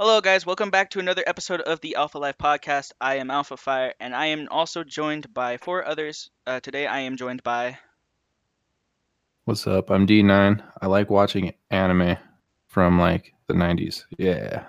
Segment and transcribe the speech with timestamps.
[0.00, 0.46] Hello, guys.
[0.46, 2.92] Welcome back to another episode of the Alpha Life Podcast.
[3.00, 6.30] I am Alpha Fire, and I am also joined by four others.
[6.46, 7.80] Uh, today, I am joined by.
[9.44, 9.90] What's up?
[9.90, 10.62] I'm D9.
[10.80, 12.16] I like watching anime
[12.68, 14.04] from like the 90s.
[14.16, 14.66] Yeah.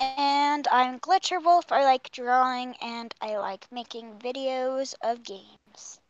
[0.00, 1.70] And I'm Glitcher Wolf.
[1.70, 6.00] I like drawing and I like making videos of games.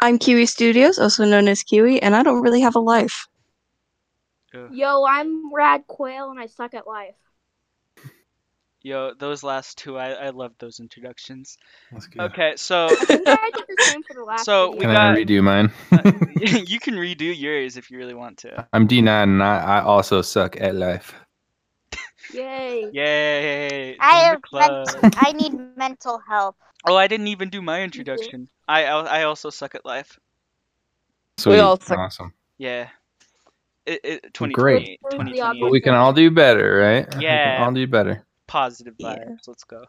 [0.00, 3.28] I'm Kiwi Studios, also known as Kiwi, and I don't really have a life.
[4.72, 7.14] Yo, I'm Rad Quail and I suck at life.
[8.82, 11.58] Yo, those last two, I, I love those introductions.
[12.18, 15.14] Okay, so I think I did the same for the last So, we Can I
[15.14, 15.70] redo mine?
[16.66, 18.66] you can redo yours if you really want to.
[18.72, 21.14] I'm D9 and I, I also suck at life.
[22.32, 22.90] Yay.
[22.92, 23.96] Yay!
[24.00, 26.56] I join have mental, I need mental help.
[26.86, 28.48] Oh, I didn't even do my introduction.
[28.66, 30.18] I I I also suck at life.
[31.38, 31.54] Sweet.
[31.54, 31.98] We all suck.
[31.98, 32.32] Awesome.
[32.56, 32.88] Yeah.
[33.86, 34.98] It, it, 2020, great.
[35.00, 35.40] Where's the 2028.
[35.42, 37.06] obvious- But we can all do better, right?
[37.06, 37.64] We can Yeah.
[37.64, 38.24] all do better.
[38.46, 39.16] Positive Yeah.
[39.16, 39.48] vibes.
[39.48, 39.84] Let's go.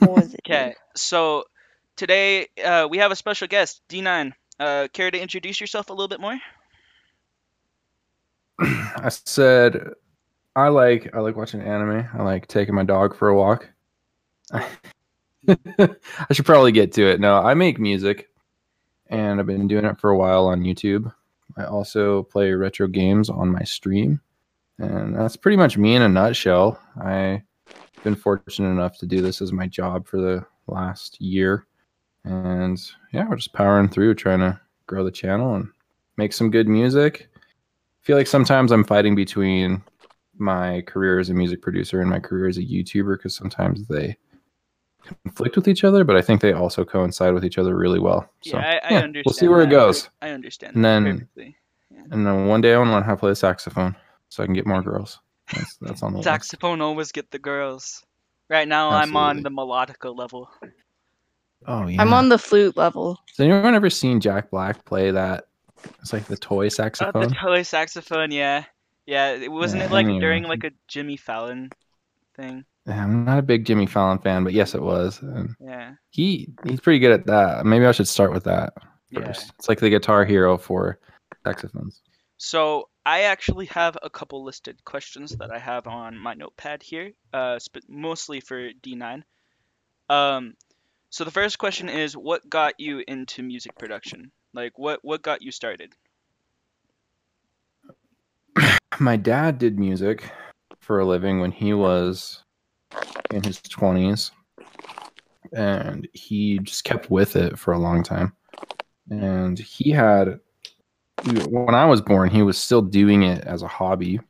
[0.00, 0.40] What was it?
[0.46, 1.44] Okay, so
[1.96, 4.32] today uh, we have a special guest, D9.
[4.60, 6.38] Uh, care to introduce yourself a little bit more?
[8.60, 9.90] I said
[10.54, 12.06] I like I like watching anime.
[12.12, 13.68] I like taking my dog for a walk.
[14.52, 14.66] I
[16.32, 17.20] should probably get to it.
[17.20, 18.30] No, I make music
[19.08, 21.12] and I've been doing it for a while on YouTube.
[21.56, 24.20] I also play retro games on my stream.
[24.78, 26.80] And that's pretty much me in a nutshell.
[27.00, 27.42] I've
[28.02, 31.66] been fortunate enough to do this as my job for the last year.
[32.24, 32.80] And
[33.12, 35.68] yeah, we're just powering through trying to grow the channel and
[36.16, 37.28] make some good music.
[37.34, 39.82] I feel like sometimes I'm fighting between
[40.36, 44.16] my career as a music producer and my career as a YouTuber because sometimes they
[45.24, 48.28] conflict with each other, but I think they also coincide with each other really well.
[48.42, 49.22] So yeah, I, I yeah, understand.
[49.26, 50.08] we'll see where it goes.
[50.22, 50.76] I understand.
[50.76, 51.56] And then- perfectly.
[52.10, 53.96] And then one day I want to learn how to play the saxophone
[54.28, 55.20] so I can get more girls.
[55.54, 56.24] That's, that's on the list.
[56.26, 58.04] Saxophone always get the girls.
[58.50, 59.72] Right now, I'm on the Absolutely.
[60.12, 60.50] melodica level.
[61.66, 62.02] Oh yeah.
[62.02, 63.18] I'm on the flute level.
[63.30, 65.46] Has anyone ever seen Jack Black play that?
[66.02, 67.28] It's like the toy Uh, saxophone.
[67.28, 68.64] the toy saxophone, yeah,
[69.06, 69.30] yeah.
[69.32, 71.70] It wasn't Yeah, it like I mean- during like a Jimmy Fallon
[72.36, 72.66] thing?
[72.86, 75.20] Yeah, I'm not a big Jimmy Fallon fan, but yes, it was.
[75.22, 77.64] And Yeah, he he's pretty good at that.
[77.64, 78.74] Maybe I should start with that
[79.10, 79.26] yeah.
[79.26, 79.52] first.
[79.58, 80.98] It's like the Guitar Hero for
[81.44, 82.02] saxophones.
[82.36, 87.12] So I actually have a couple listed questions that I have on my notepad here,
[87.32, 89.22] uh, sp- mostly for D9.
[90.10, 90.54] Um,
[91.08, 94.30] so the first question is, what got you into music production?
[94.52, 95.94] Like, what what got you started?
[99.00, 100.30] my dad did music
[100.80, 102.43] for a living when he was
[103.30, 104.30] in his 20s
[105.52, 108.32] and he just kept with it for a long time
[109.10, 110.40] and he had
[111.48, 114.20] when i was born he was still doing it as a hobby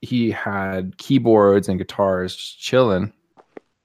[0.00, 3.12] he had keyboards and guitars just chilling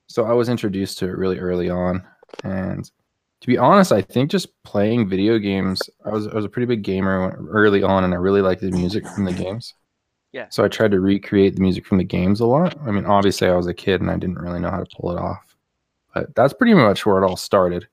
[0.07, 2.06] so i was introduced to it really early on
[2.44, 2.91] and
[3.41, 5.81] to be honest, I think just playing video games.
[6.06, 8.71] I was I was a pretty big gamer early on, and I really liked the
[8.71, 9.73] music from the games.
[10.31, 10.47] Yeah.
[10.50, 12.78] So I tried to recreate the music from the games a lot.
[12.85, 15.12] I mean, obviously, I was a kid and I didn't really know how to pull
[15.12, 15.56] it off,
[16.13, 17.88] but that's pretty much where it all started.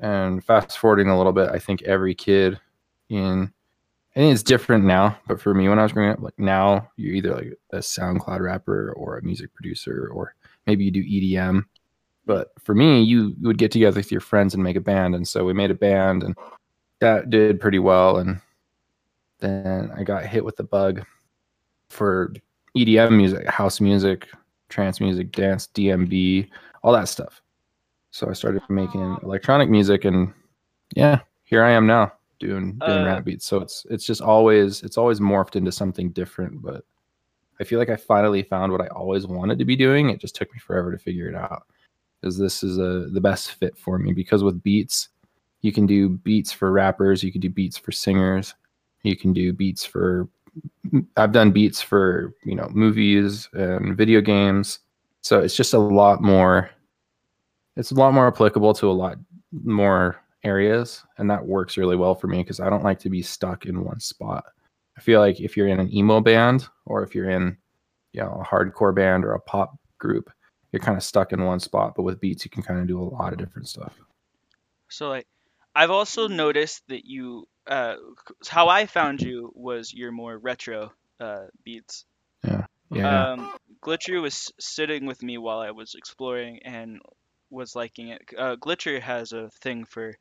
[0.00, 2.58] And fast forwarding a little bit, I think every kid
[3.08, 3.52] in
[4.16, 6.90] I think it's different now, but for me when I was growing up, like now
[6.96, 10.34] you're either like a SoundCloud rapper or a music producer, or
[10.66, 11.64] maybe you do EDM.
[12.26, 15.26] But for me, you would get together with your friends and make a band, and
[15.26, 16.36] so we made a band, and
[16.98, 18.16] that did pretty well.
[18.16, 18.40] And
[19.38, 21.04] then I got hit with the bug
[21.90, 22.32] for
[22.76, 24.28] EDM music, house music,
[24.68, 26.48] trance music, dance, DnB,
[26.82, 27.42] all that stuff.
[28.12, 30.32] So I started making electronic music, and
[30.96, 33.46] yeah, here I am now doing doing Uh, rap beats.
[33.46, 36.62] So it's it's just always it's always morphed into something different.
[36.62, 36.84] But
[37.60, 40.10] I feel like I finally found what I always wanted to be doing.
[40.10, 41.64] It just took me forever to figure it out
[42.20, 44.12] because this is a the best fit for me.
[44.12, 45.10] Because with beats,
[45.60, 48.54] you can do beats for rappers, you can do beats for singers,
[49.02, 50.28] you can do beats for.
[51.16, 54.80] I've done beats for you know movies and video games,
[55.20, 56.70] so it's just a lot more.
[57.76, 59.16] It's a lot more applicable to a lot
[59.52, 63.22] more areas, and that works really well for me because I don't like to be
[63.22, 64.44] stuck in one spot.
[64.96, 67.56] I feel like if you're in an emo band or if you're in,
[68.12, 70.30] you know, a hardcore band or a pop group,
[70.72, 71.94] you're kind of stuck in one spot.
[71.96, 73.94] But with beats, you can kind of do a lot of different stuff.
[74.88, 75.26] So like,
[75.74, 77.94] I've also noticed that you, uh,
[78.48, 82.04] how I found you was your more retro uh, beats.
[82.92, 83.32] Yeah.
[83.32, 83.52] Um,
[83.82, 87.00] Glitcher was sitting with me while I was exploring and
[87.48, 88.22] was liking it.
[88.36, 90.14] Uh, Glitcher has a thing for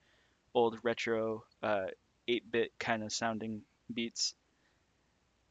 [0.54, 1.86] old retro, uh,
[2.30, 4.36] 8-bit kind of sounding beats.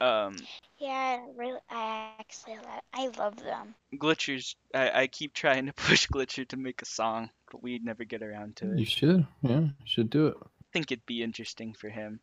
[0.01, 0.37] Um,
[0.79, 3.75] Yeah, really, I actually love, I love them.
[3.97, 8.05] Glitchers, I, I keep trying to push Glitcher to make a song, but we never
[8.05, 8.79] get around to it.
[8.79, 10.37] You should, yeah, you should do it.
[10.69, 12.21] I think it'd be interesting for him.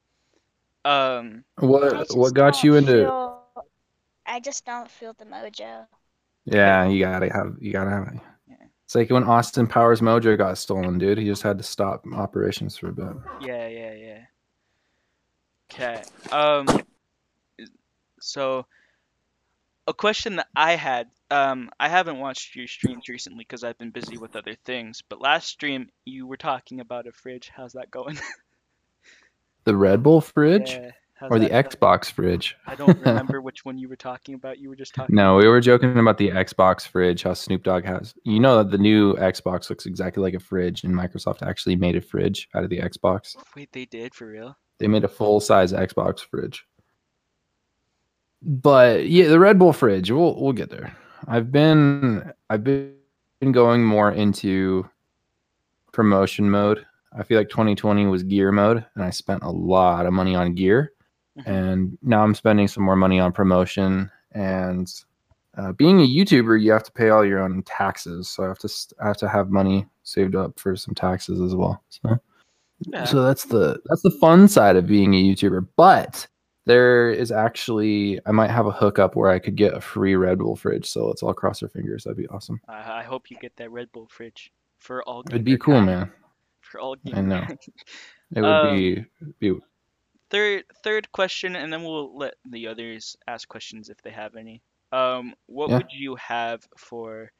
[0.83, 2.91] Um, What what got you into?
[3.05, 3.41] feel-
[4.27, 5.87] I just don't feel the mojo.
[6.45, 8.19] Yeah, you gotta have you gotta have it.
[8.47, 8.55] Yeah.
[8.83, 11.17] It's like when Austin Powers Mojo got stolen, dude.
[11.17, 13.15] He just had to stop operations for a bit.
[13.41, 14.25] yeah, yeah, yeah.
[15.71, 16.03] Okay.
[16.31, 16.67] Um,
[18.19, 18.65] so
[19.87, 23.91] a question that I had, um, I haven't watched your streams recently because I've been
[23.91, 27.51] busy with other things, but last stream you were talking about a fridge.
[27.55, 28.17] How's that going?
[29.65, 30.91] The Red Bull fridge Yeah,
[31.23, 31.63] or the going?
[31.63, 32.55] Xbox fridge?
[32.67, 34.59] I don't remember which one you were talking about.
[34.59, 35.15] You were just talking.
[35.15, 37.23] No, we were joking about the Xbox fridge.
[37.23, 38.13] How Snoop Dogg has.
[38.25, 41.95] You know that the new Xbox looks exactly like a fridge, and Microsoft actually made
[41.95, 43.35] a fridge out of the Xbox.
[43.55, 44.55] Wait, they did for real?
[44.77, 46.63] They made a full size Xbox fridge.
[48.45, 50.95] But yeah, the Red Bull fridge, we'll we'll get there.
[51.27, 52.93] I've been I've been
[53.51, 54.87] going more into
[55.91, 56.85] promotion mode.
[57.17, 60.53] I feel like 2020 was gear mode, and I spent a lot of money on
[60.53, 60.91] gear.
[61.39, 61.47] Mhm.
[61.47, 64.11] And now I'm spending some more money on promotion.
[64.33, 64.91] And
[65.57, 68.27] uh, being a YouTuber, you have to pay all your own taxes.
[68.29, 68.69] So I have to
[69.01, 71.81] I have to have money saved up for some taxes as well.
[71.89, 72.19] So
[72.81, 73.05] Yeah.
[73.05, 75.67] so that's the that's the fun side of being a YouTuber.
[75.77, 76.27] But
[76.65, 80.39] there is actually I might have a hookup where I could get a free Red
[80.39, 80.89] Bull fridge.
[80.89, 82.03] So let's all cross our fingers.
[82.03, 82.59] That'd be awesome.
[82.67, 85.23] I, I hope you get that Red Bull fridge for all.
[85.29, 86.11] It'd be cool, kind, man.
[86.61, 86.95] For all.
[87.13, 87.45] I know.
[88.35, 89.05] It would Um, be
[89.39, 89.59] be
[90.31, 94.63] Third third question, and then we'll let the others ask questions if they have any.
[94.91, 95.77] Um, what Yeah.
[95.77, 97.31] would you have for?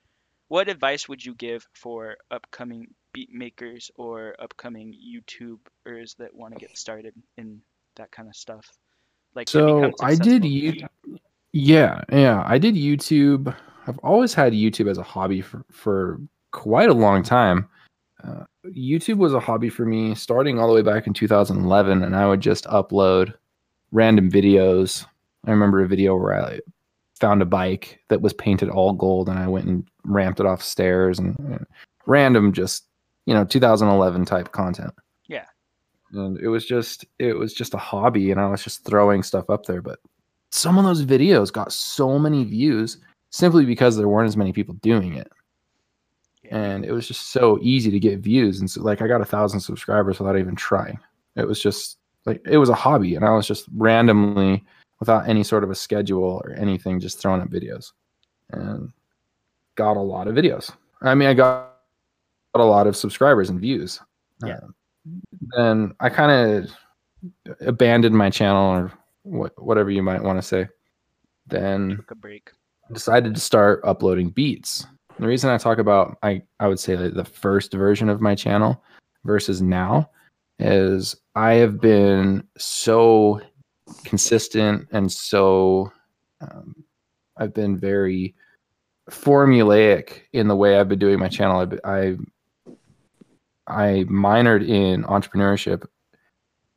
[0.48, 6.60] What advice would you give for upcoming beat makers or upcoming YouTubers that want to
[6.60, 7.62] get started in
[7.96, 8.70] that kind of stuff?
[9.36, 10.88] Like So I did you
[11.58, 12.44] yeah, yeah.
[12.46, 13.56] I did YouTube.
[13.88, 16.20] I've always had YouTube as a hobby for, for
[16.52, 17.70] quite a long time.
[18.22, 22.14] Uh, YouTube was a hobby for me starting all the way back in 2011, and
[22.14, 23.34] I would just upload
[23.94, 25.06] random videos.
[25.46, 26.60] I remember a video where I
[27.22, 30.62] found a bike that was painted all gold, and I went and ramped it off
[30.62, 31.64] stairs and uh,
[32.06, 32.84] random, just
[33.26, 34.94] you know, 2011 type content
[36.18, 39.50] and it was just it was just a hobby and i was just throwing stuff
[39.50, 40.00] up there but
[40.52, 42.98] some of those videos got so many views
[43.30, 45.30] simply because there weren't as many people doing it.
[46.44, 46.58] Yeah.
[46.58, 49.26] and it was just so easy to get views and so like i got a
[49.26, 51.00] thousand subscribers without even trying.
[51.36, 54.64] It was just like it was a hobby and i was just randomly
[55.00, 57.92] without any sort of a schedule or anything just throwing up videos.
[58.52, 58.92] And
[59.76, 60.72] got a lot of videos.
[61.02, 61.76] I mean i got
[62.54, 64.00] a lot of subscribers and views.
[64.46, 64.60] Yeah.
[64.64, 64.76] Um,
[65.58, 66.72] then i kind of
[67.62, 68.92] abandoned my channel or
[69.24, 70.68] what, whatever you might want to say
[71.48, 72.52] then Took a break.
[72.94, 74.86] decided to start uploading beats.
[75.16, 78.20] And the reason I talk about I I would say that the first version of
[78.22, 78.84] my channel
[79.26, 80.10] versus now
[80.60, 83.42] is I have been so
[84.04, 85.92] consistent and so
[86.42, 86.76] um,
[87.38, 88.34] I've been very
[89.12, 91.60] formulaic in the way I've been doing my channel.
[91.60, 91.80] I've, been-
[93.68, 95.86] I minored in entrepreneurship,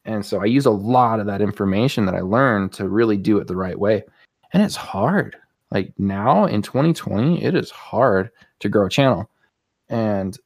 [0.05, 3.39] and so I use a lot of that information that I learned to really do
[3.39, 4.05] it the right way.
[4.53, 5.37] And it's hard.
[5.71, 9.31] Like now in 2020 it is hard to grow a channel.
[9.91, 10.39] And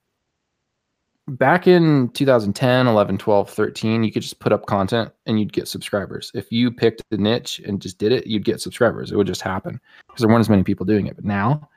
[1.29, 5.69] back in 2010 11 12 13 you could just put up content and you'd get
[5.69, 6.33] subscribers.
[6.35, 9.13] If you picked the niche and just did it you'd get subscribers.
[9.13, 11.15] It would just happen because there weren't as many people doing it.
[11.15, 11.69] But now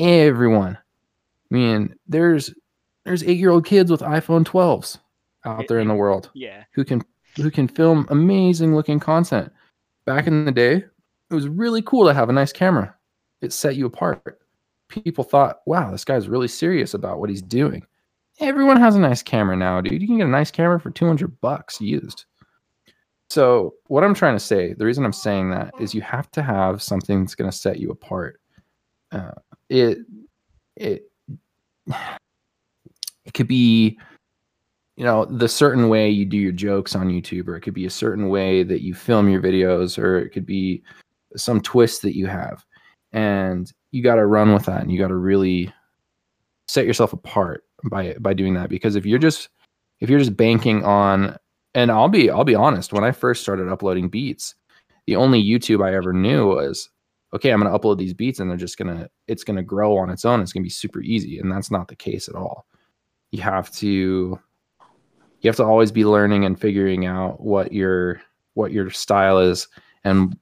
[0.00, 0.78] everyone
[1.50, 2.54] i mean there's
[3.08, 4.98] there's eight year old kids with iphone 12s
[5.44, 6.64] out there in the world Yeah.
[6.72, 7.02] who can
[7.36, 9.52] who can film amazing looking content.
[10.04, 10.76] Back in the day,
[11.30, 12.94] it was really cool to have a nice camera.
[13.40, 14.40] It set you apart.
[14.88, 17.86] People thought, "Wow, this guy's really serious about what he's doing."
[18.40, 20.00] Everyone has a nice camera now, dude.
[20.00, 22.24] You can get a nice camera for 200 bucks used.
[23.30, 26.42] So, what I'm trying to say, the reason I'm saying that is you have to
[26.42, 28.40] have something that's going to set you apart.
[29.12, 29.32] Uh,
[29.68, 29.98] it
[30.76, 31.10] it
[33.28, 33.96] it could be
[34.96, 37.86] you know the certain way you do your jokes on youtube or it could be
[37.86, 40.82] a certain way that you film your videos or it could be
[41.36, 42.64] some twist that you have.
[43.12, 45.72] And you got to run with that and you got to really
[46.66, 48.68] set yourself apart by by doing that.
[48.68, 49.48] Because if you're just
[50.00, 51.36] if you're just banking on
[51.74, 54.54] and I'll be I'll be honest when I first started uploading beats
[55.06, 56.90] the only YouTube I ever knew was
[57.32, 59.62] okay I'm going to upload these beats and they're just going to it's going to
[59.62, 60.40] grow on its own.
[60.40, 61.38] It's going to be super easy.
[61.38, 62.66] And that's not the case at all
[63.30, 64.38] you have to
[65.40, 68.20] you have to always be learning and figuring out what your
[68.54, 69.68] what your style is
[70.04, 70.36] and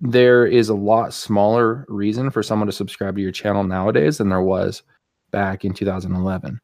[0.00, 4.28] there is a lot smaller reason for someone to subscribe to your channel nowadays than
[4.28, 4.82] there was
[5.30, 6.60] back in 2011.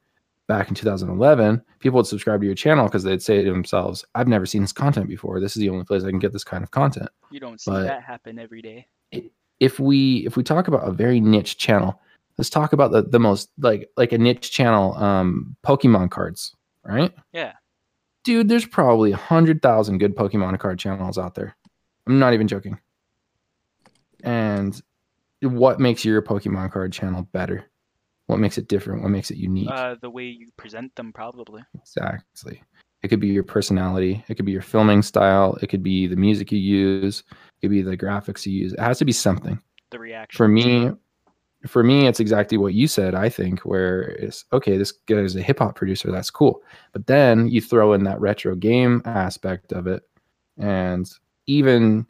[0.47, 4.29] Back in 2011, people would subscribe to your channel because they'd say to themselves, I've
[4.29, 5.41] never seen this content before.
[5.41, 7.09] This is the only place I can get this kind of content.
[7.31, 8.87] You don't see But- that happen every day.
[9.61, 12.01] If we if we talk about a very niche channel,
[12.41, 17.13] let's talk about the, the most like like a niche channel, um, Pokemon cards, right?
[17.35, 17.53] Yeah.
[18.25, 21.55] Dude, there's probably a hundred thousand good Pokemon card channels out there.
[22.07, 22.79] I'm not even joking.
[24.25, 24.81] And
[25.43, 27.67] what makes your Pokemon card channel better?
[28.27, 29.03] What makes it different?
[29.03, 29.69] What makes it unique?
[29.71, 31.63] Uh, the way you present them, probably.
[31.75, 32.63] Exactly.
[33.03, 34.25] It could be your personality.
[34.29, 35.59] It could be your filming style.
[35.61, 37.23] It could be the music you use.
[37.29, 38.73] It could be the graphics you use.
[38.73, 39.61] It has to be something.
[39.91, 40.39] The reaction.
[40.39, 40.93] For me,
[41.67, 43.15] for me, it's exactly what you said.
[43.15, 44.77] I think where it's okay.
[44.77, 46.11] This guy's a hip hop producer.
[46.11, 46.63] That's cool.
[46.93, 50.03] But then you throw in that retro game aspect of it,
[50.59, 51.11] and
[51.47, 52.07] even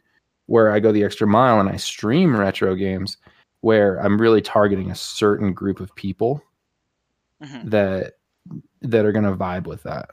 [0.47, 3.17] where I go the extra mile and I stream retro games,
[3.61, 6.41] where I'm really targeting a certain group of people
[7.41, 7.69] Mhm.
[7.69, 8.13] that
[8.81, 10.09] that are gonna vibe with that.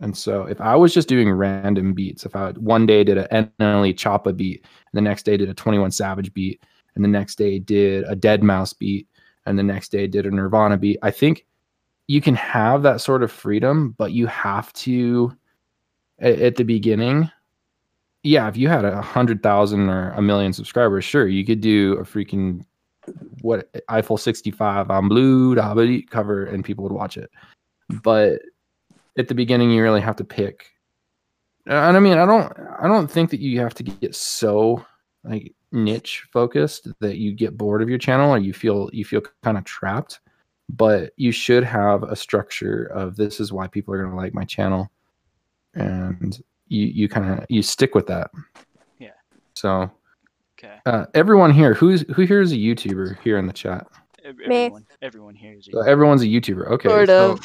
[0.00, 3.28] And so if I was just doing random beats, if I one day did a
[3.34, 6.62] NLE Choppa beat, and the next day did a 21 Savage beat,
[7.00, 9.08] and the next day did a Deadmau5 beat,
[9.46, 11.46] and the next day did a Nirvana beat, I think
[12.08, 15.34] you can have that sort of freedom, but you have to
[16.18, 17.30] at, at the beginning.
[18.22, 21.94] Yeah, if you had a hundred thousand or a million subscribers, sure, you could do
[21.94, 22.66] a freaking
[23.40, 25.54] what Eiffel 65 on blue
[26.10, 27.30] cover and people would watch it.
[28.02, 28.42] But
[29.18, 30.66] at the beginning you really have to pick.
[31.64, 34.84] And I mean, I don't I don't think that you have to get so
[35.24, 39.22] like niche focused that you get bored of your channel or you feel you feel
[39.42, 40.20] kind of trapped.
[40.68, 44.34] But you should have a structure of this is why people are going to like
[44.34, 44.90] my channel
[45.74, 48.30] and you you kind of you stick with that.
[48.98, 49.10] Yeah.
[49.54, 49.90] So
[50.58, 50.76] Okay.
[50.86, 53.86] uh, everyone here, who's who here is a YouTuber here in the chat?
[54.24, 54.44] Ev- Me.
[54.66, 55.68] Everyone, everyone here is.
[55.72, 56.68] So everyone's a YouTuber.
[56.72, 56.88] Okay.
[56.88, 57.40] Sort so of.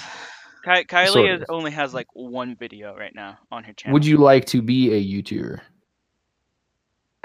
[0.65, 1.45] Ky- Kylie Sort of.
[1.49, 3.93] only has like one video right now on her channel.
[3.93, 5.61] would you like to be a YouTuber?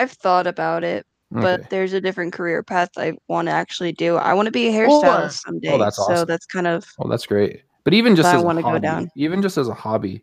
[0.00, 1.69] I've thought about it, but Okay.
[1.69, 4.16] there's a different career path I want to actually do.
[4.16, 5.69] I want to be a hairstylist someday.
[5.75, 7.62] Oh, that's So that's kind of Well, that's great.
[7.85, 9.11] But even just But I as a wanna go hobby, down.
[9.14, 10.23] even just as a hobby,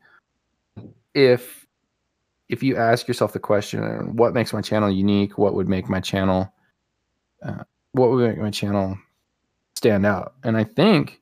[1.13, 1.65] if
[2.49, 5.37] if you ask yourself the question, uh, what makes my channel unique?
[5.37, 6.51] What would make my channel,
[7.43, 8.97] uh, what would make my channel
[9.75, 10.33] stand out?
[10.43, 11.21] And I think,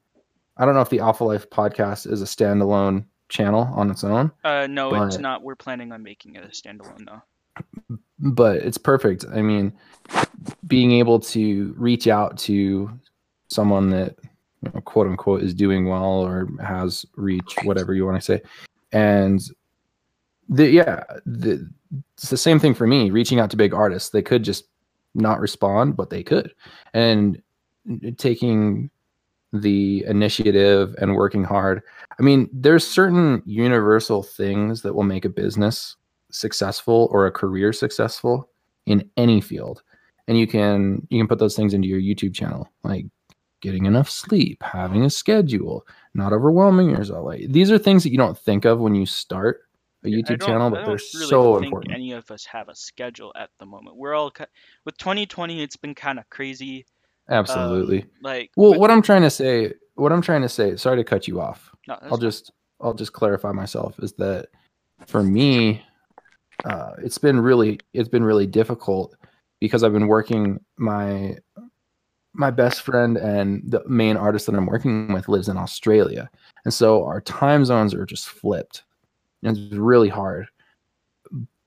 [0.55, 4.31] I don't know if the Alpha Life podcast is a standalone channel on its own,
[4.43, 5.41] Uh, no, it's not.
[5.41, 7.21] We're planning on making it a standalone though.
[8.19, 9.25] But it's perfect.
[9.33, 9.73] I mean,
[10.67, 12.89] being able to reach out to
[13.47, 14.15] someone that
[14.61, 18.41] you know, quote unquote is doing well or has reach, whatever you want to say,
[18.91, 19.41] and
[20.49, 21.69] the yeah, the
[22.13, 23.11] it's the same thing for me.
[23.11, 24.65] Reaching out to big artists, they could just
[25.13, 26.53] not respond, but they could,
[26.93, 27.41] and
[28.17, 28.89] taking
[29.53, 31.81] the initiative and working hard.
[32.19, 35.95] I mean, there's certain universal things that will make a business
[36.35, 38.49] successful or a career successful
[38.85, 39.81] in any field
[40.27, 43.05] and you can you can put those things into your youtube channel like
[43.61, 48.17] getting enough sleep having a schedule not overwhelming yourself like these are things that you
[48.17, 49.61] don't think of when you start
[50.03, 53.31] a youtube channel but they're really so think important Any of us have a schedule
[53.35, 53.95] at the moment.
[53.95, 54.31] We're all
[54.85, 55.63] with 2020.
[55.63, 56.85] It's been kind of crazy.
[57.29, 60.75] um, absolutely like well with- what i'm trying to say what i'm trying to say
[60.75, 62.51] sorry to cut you off no, I'll just
[62.81, 64.49] I'll just clarify myself is that
[65.07, 65.81] for me,
[66.63, 69.15] uh, it's been really it's been really difficult
[69.59, 71.37] because I've been working my
[72.33, 76.29] my best friend and the main artist that I'm working with lives in Australia,
[76.63, 78.83] and so our time zones are just flipped.
[79.43, 80.47] And it's really hard.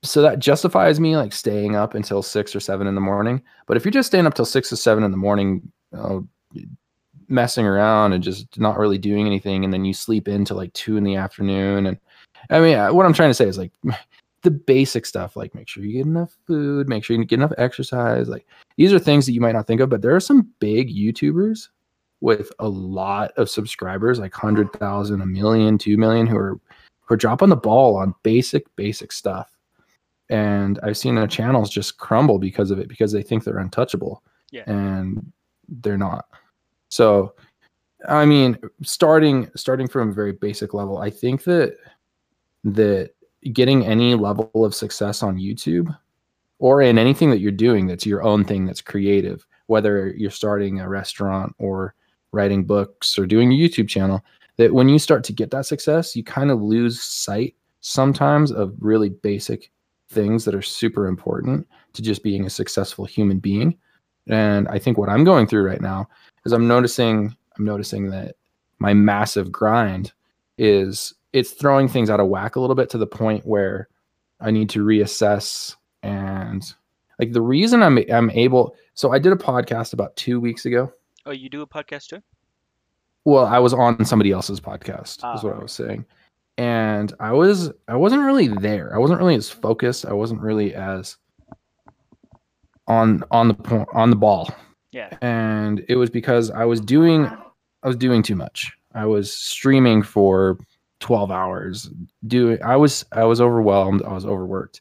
[0.02, 3.42] So that justifies me like staying up until six or seven in the morning.
[3.66, 6.28] But if you're just staying up till six or seven in the morning, you know,
[7.28, 10.96] messing around and just not really doing anything and then you sleep into like two
[10.96, 11.98] in the afternoon and
[12.50, 13.72] i mean what i'm trying to say is like
[14.48, 17.52] the basic stuff like make sure you get enough food make sure you get enough
[17.58, 20.48] exercise like these are things that you might not think of but there are some
[20.58, 21.68] big youtubers
[22.20, 26.60] with a lot of subscribers like 100000 a million 2 million who are
[27.00, 29.56] who are dropping the ball on basic basic stuff
[30.30, 34.22] and i've seen their channels just crumble because of it because they think they're untouchable
[34.50, 34.64] Yeah.
[34.66, 35.32] and
[35.68, 36.26] they're not
[36.88, 37.34] so,
[38.08, 41.76] I mean, starting starting from a very basic level, I think that
[42.64, 43.10] that
[43.52, 45.94] getting any level of success on YouTube
[46.58, 50.80] or in anything that you're doing that's your own thing that's creative, whether you're starting
[50.80, 51.94] a restaurant or
[52.32, 54.24] writing books or doing a YouTube channel,
[54.56, 58.74] that when you start to get that success, you kind of lose sight sometimes of
[58.80, 59.70] really basic
[60.10, 63.76] things that are super important to just being a successful human being.
[64.26, 66.08] And I think what I'm going through right now
[66.44, 68.36] is I'm noticing I'm noticing that
[68.78, 70.12] my massive grind
[70.58, 73.88] is it's throwing things out of whack a little bit to the point where
[74.40, 76.62] I need to reassess and
[77.18, 80.92] like the reason I'm I'm able so I did a podcast about 2 weeks ago.
[81.26, 82.22] Oh, you do a podcast too?
[83.24, 86.06] Well, I was on somebody else's podcast Ah, is what I was saying.
[86.56, 88.94] And I was I wasn't really there.
[88.94, 90.06] I wasn't really as focused.
[90.06, 91.16] I wasn't really as
[92.86, 94.48] on on the point on the ball
[94.92, 95.16] Yeah.
[95.20, 97.26] and it was because I was doing
[97.82, 98.72] I was doing too much.
[98.94, 100.58] I was streaming for
[101.00, 101.90] 12 hours.
[102.26, 104.80] Doing I was I was overwhelmed, I was overworked.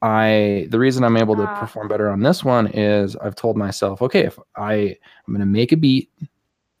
[0.00, 4.00] I the reason I'm able to perform better on this one is I've told myself,
[4.02, 6.10] okay, if I I'm going to make a beat,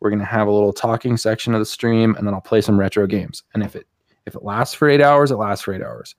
[0.00, 2.60] we're going to have a little talking section of the stream and then I'll play
[2.60, 3.42] some retro games.
[3.54, 3.86] And if it
[4.26, 6.14] if it lasts for 8 hours, it lasts for 8 hours.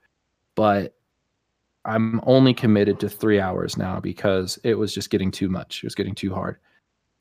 [0.55, 0.95] But
[1.85, 5.83] I'm only committed to three hours now because it was just getting too much.
[5.83, 6.57] It was getting too hard.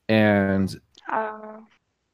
[0.09, 1.48] And Uh,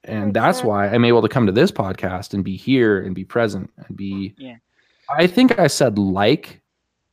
[0.05, 0.69] and For that's sure.
[0.69, 3.97] why I'm able to come to this podcast and be here and be present and
[3.97, 4.57] be Yeah.
[5.11, 6.61] I think I said like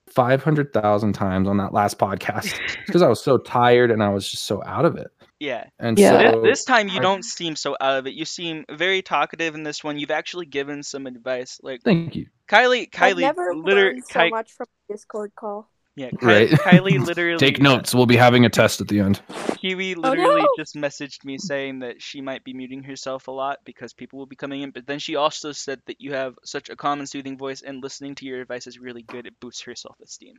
[0.09, 4.45] 500,000 times on that last podcast because I was so tired and I was just
[4.45, 5.07] so out of it.
[5.39, 5.65] Yeah.
[5.79, 6.31] And Yeah.
[6.33, 8.13] so Thi- this time you I- don't seem so out of it.
[8.13, 9.97] You seem very talkative in this one.
[9.97, 11.59] You've actually given some advice.
[11.63, 12.27] Like thank you.
[12.47, 15.69] Kylie, I've Kylie, never literally, learned so much from a Discord call.
[15.95, 16.49] Yeah, Ky- Right.
[16.49, 17.93] Kylie literally Take notes.
[17.93, 19.21] We'll be having a test at the end.
[19.57, 20.47] Kiwi Oh, literally no!
[20.57, 24.25] just messaged me saying that she might be muting herself a lot because people will
[24.25, 24.71] be coming in.
[24.71, 27.83] But then she also said that you have such a calm and soothing voice, and
[27.83, 29.25] listening to your advice is really good.
[29.27, 30.35] It boosts her self-esteem.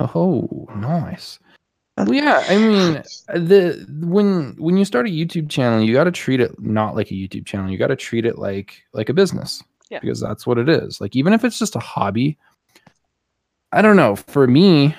[0.00, 1.38] Oh, nice.
[1.96, 3.02] Well, yeah, I mean,
[3.46, 7.10] the when when you start a YouTube channel, you got to treat it not like
[7.10, 7.70] a YouTube channel.
[7.70, 9.62] You got to treat it like like a business.
[9.90, 10.00] Yeah.
[10.00, 11.00] Because that's what it is.
[11.00, 12.36] Like even if it's just a hobby,
[13.72, 14.16] I don't know.
[14.16, 14.94] For me,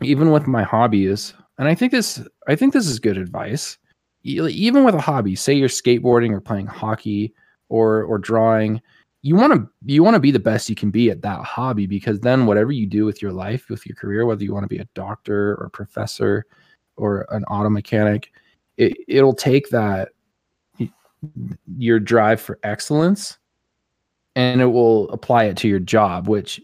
[0.00, 3.78] even with my hobbies, and I think this I think this is good advice.
[4.24, 7.34] Even with a hobby, say you're skateboarding or playing hockey
[7.68, 8.80] or or drawing,
[9.22, 11.86] you want to you want to be the best you can be at that hobby
[11.86, 14.68] because then whatever you do with your life with your career whether you want to
[14.68, 16.44] be a doctor or a professor
[16.96, 18.32] or an auto mechanic
[18.76, 20.10] it, it'll take that
[21.78, 23.38] your drive for excellence
[24.34, 26.60] and it will apply it to your job which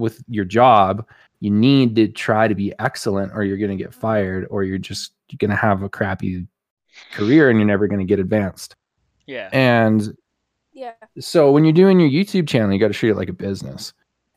[0.00, 1.06] with your job
[1.42, 4.76] you need to try to be excellent or you're going to get fired or you're
[4.76, 6.46] just going to have a crappy
[7.12, 8.76] career and you're never going to get advanced
[9.26, 9.48] Yeah.
[9.52, 10.16] and
[10.74, 10.92] Yeah.
[11.18, 13.92] so when you're doing your YouTube channel, you got to treat it like a business.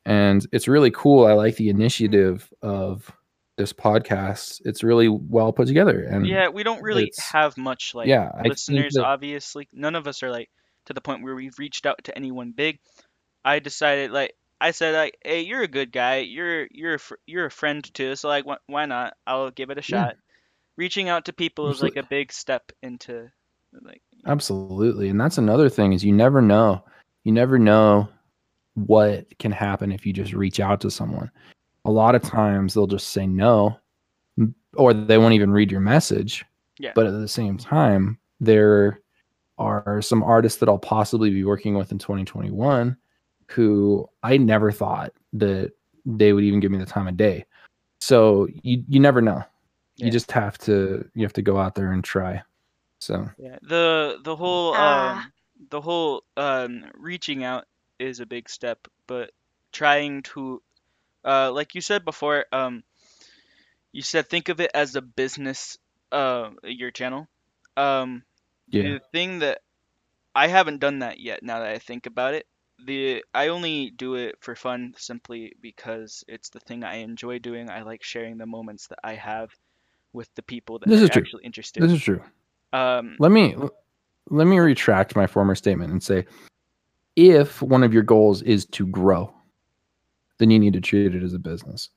[0.06, 1.26] And it's really cool.
[1.26, 3.10] I like the initiative of
[3.58, 4.62] this podcast.
[4.66, 6.04] It's really well put together.
[6.04, 8.94] And Yeah, we don't really have much like yeah, I think listeners.
[8.94, 10.50] that- Obviously, none of us are like
[10.86, 12.80] to the point where we've reached out to anyone big.
[13.46, 16.20] I decided like I said like, hey, you're a good guy.
[16.20, 18.16] You're you're a fr- you're a friend too.
[18.16, 19.16] So like, wh- why not?
[19.28, 20.06] I'll give it a Yeah.
[20.06, 20.16] shot.
[20.78, 23.30] Reaching out to people is like a big step into
[23.82, 25.10] like Absolutely.
[25.10, 26.84] And that's another thing is you never know.
[27.26, 28.08] You never know
[28.76, 31.30] what can happen if you just reach out to someone.
[31.86, 33.78] A lot of times they'll just say no
[34.76, 36.46] or they won't even read your message.
[36.80, 36.94] Yeah.
[36.96, 39.02] But at the same time, there
[39.58, 42.96] are some artists that I'll possibly be working with in 2021
[43.52, 45.72] who I never thought that
[46.06, 47.46] they would even give me the time of day.
[48.02, 49.44] So you you never know.
[49.96, 50.06] Yeah.
[50.08, 52.44] You just have to you have to go out there and try.
[53.00, 55.14] So Yeah, the the whole Ah.
[55.22, 55.34] um
[55.70, 57.66] the whole um reaching out
[58.00, 59.32] is a big step, but
[59.72, 60.62] trying to
[61.24, 62.84] uh like you said before, um
[63.92, 65.78] you said think of it as a business
[66.12, 67.28] uh your channel.
[67.78, 68.24] Um
[68.70, 68.84] yeah.
[68.84, 69.62] the thing that
[70.36, 72.48] I haven't done that yet now that I think about it.
[72.86, 77.70] The I only do it for fun simply because it's the thing I enjoy doing.
[77.70, 79.52] I like sharing the moments that I have
[80.14, 81.22] with the people that This are is true.
[81.22, 81.82] actually interested.
[81.84, 82.22] This is true.
[82.74, 83.56] um let me
[84.30, 86.26] let me retract my former statement and say
[87.16, 89.32] if one of your goals is to grow
[90.40, 91.90] then you need to treat it as a business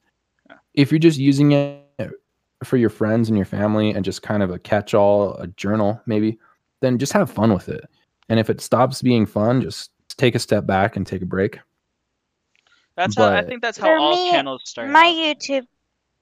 [0.51, 0.57] Yeah.
[0.75, 2.11] if you're just using it
[2.65, 6.39] for your friends and your family and just kind of a catch-all a journal maybe
[6.81, 7.85] then just have fun with it
[8.29, 11.59] and if it stops being fun just take a step back and take a break
[12.97, 14.89] that's how I think that's how all me, channels start.
[14.89, 15.15] my out.
[15.15, 15.67] YouTube,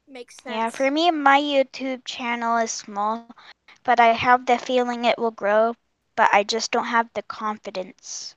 [0.09, 0.55] Makes sense.
[0.55, 3.27] yeah, for me, my YouTube channel is small,
[3.85, 5.75] but I have the feeling it will grow,
[6.17, 8.35] but I just don't have the confidence.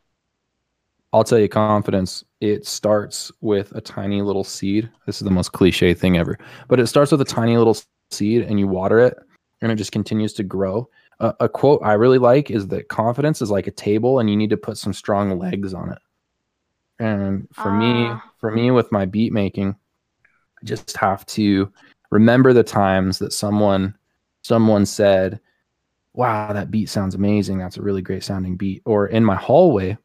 [1.14, 2.24] I'll tell you confidence.
[2.42, 4.90] It starts with a tiny little seed.
[5.08, 7.78] This is the most cliche thing ever, but it starts with a tiny little
[8.12, 9.18] seed and you water it
[9.62, 10.88] and it just continues to grow.
[11.20, 14.36] Uh, a quote I really like is that confidence is like a table and you
[14.38, 15.98] need to put some strong legs on it.
[17.00, 18.24] And for me, Ah.
[18.40, 19.76] for me with my beat making,
[20.62, 21.72] I just have to
[22.12, 23.96] remember the times that someone
[24.44, 25.40] someone said,
[26.14, 27.58] "Wow, that beat sounds amazing.
[27.60, 29.98] That's a really great sounding beat." Or in my hallway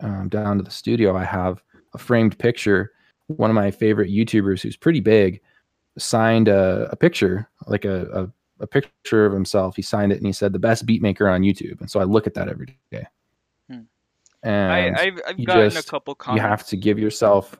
[0.00, 1.62] um, down to the studio, I have
[1.94, 2.92] a framed picture.
[3.28, 5.40] One of my favorite YouTubers, who's pretty big,
[5.98, 9.76] signed a, a picture, like a, a a picture of himself.
[9.76, 12.04] He signed it and he said, "The best beat maker on YouTube." And so I
[12.04, 13.06] look at that every day.
[13.70, 13.80] Hmm.
[14.42, 16.42] And I, I've, I've gotten just- a couple comments.
[16.42, 17.56] you have to give yourself.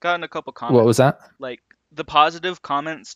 [0.00, 0.76] gotten a couple comments.
[0.76, 1.18] What was that?
[1.38, 1.60] like
[1.92, 3.14] the positive comments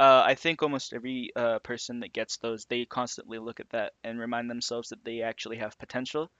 [0.00, 3.92] uh, i think almost every uh, person that gets those they constantly look at that
[4.04, 6.30] and remind themselves that they actually have potential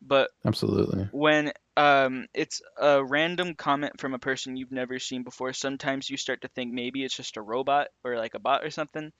[0.00, 1.08] but Absolutely.
[1.12, 6.16] when um, it's a random comment from a person you've never seen before sometimes you
[6.16, 9.12] start to think maybe it's just a robot or like a bot or something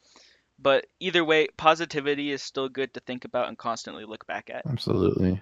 [0.58, 4.66] but either way positivity is still good to think about and constantly look back at
[4.66, 5.40] Absolutely.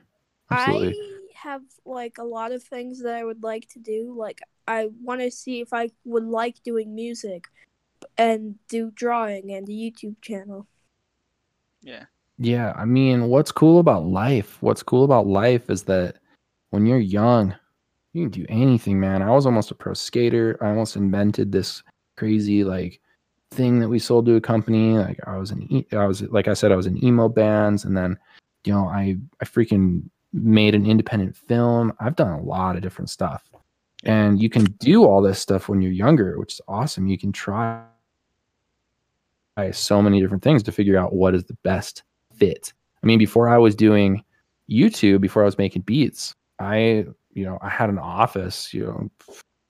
[0.51, 0.91] Absolutely.
[0.91, 4.15] I have like a lot of things that I would like to do.
[4.17, 7.49] Like I want to see if I would like doing music
[8.17, 10.67] and do drawing and a YouTube channel.
[11.83, 12.05] yeah
[12.39, 14.59] Yeah, I mean, what's cool about life?
[14.61, 16.17] What's cool about life is that
[16.71, 17.55] when you're young,
[18.13, 19.23] you can do anything, man.
[19.23, 20.59] I was almost a pro skater.
[20.61, 21.83] I almost invented this
[22.17, 23.01] crazy like
[23.53, 24.99] thing that we sold to a company.
[24.99, 27.85] Like I was in, e- I was like I said, I was in emo bands,
[27.85, 28.19] and then
[28.65, 31.93] you know, I I freaking made an independent film.
[32.01, 33.43] I've done a lot of different stuff,
[34.05, 37.07] and you can do all this stuff when you're younger, which is awesome.
[37.07, 37.83] You can try
[39.73, 42.03] so many different things to figure out what is the best
[42.37, 42.73] fit.
[43.03, 44.23] I mean, before I was doing
[44.71, 49.11] YouTube, before I was making beats, I, you know, I had an office, you know,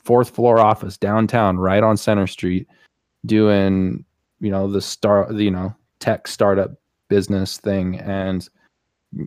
[0.05, 2.67] fourth floor office downtown, right on Center Street,
[3.27, 4.05] doing,
[4.41, 6.73] you know, the star, you know, tech startup
[7.09, 7.99] business thing.
[7.99, 8.49] And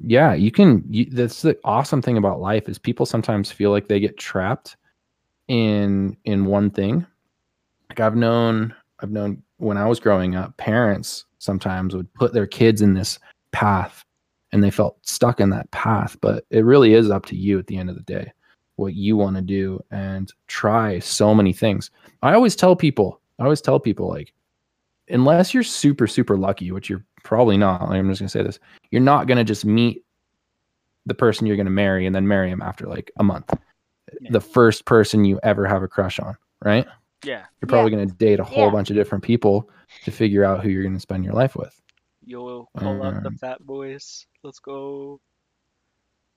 [0.04, 3.88] yeah, you can, you, that's the awesome thing about life is people sometimes feel like
[3.88, 4.78] they get trapped
[5.48, 7.06] in, in one thing.
[7.90, 12.48] Like I've known, I've known when I was growing up, parents sometimes would put their
[12.48, 13.20] kids in this
[13.52, 14.04] path
[14.52, 16.18] and they felt stuck in that path.
[16.22, 18.32] But it really is up to you at the end of the day
[18.76, 21.92] what you want to do and try so many things.
[22.24, 24.34] I always tell people, I always tell people, like,
[25.10, 28.60] unless you're super, super lucky, which you're probably not, I'm just going to say this,
[28.92, 30.04] you're not going to just meet
[31.06, 33.54] the person you're going to marry and then marry him after like a month.
[34.22, 34.32] Yeah.
[34.32, 36.88] The first person you ever have a crush on, right?
[37.24, 38.72] Yeah You're probably going to date a whole Yeah.
[38.72, 39.70] bunch of different people
[40.06, 41.80] to figure out who you're going to spend your life with.
[42.26, 44.26] Yo, pull up the Um, fat boys.
[44.44, 45.20] Let's go.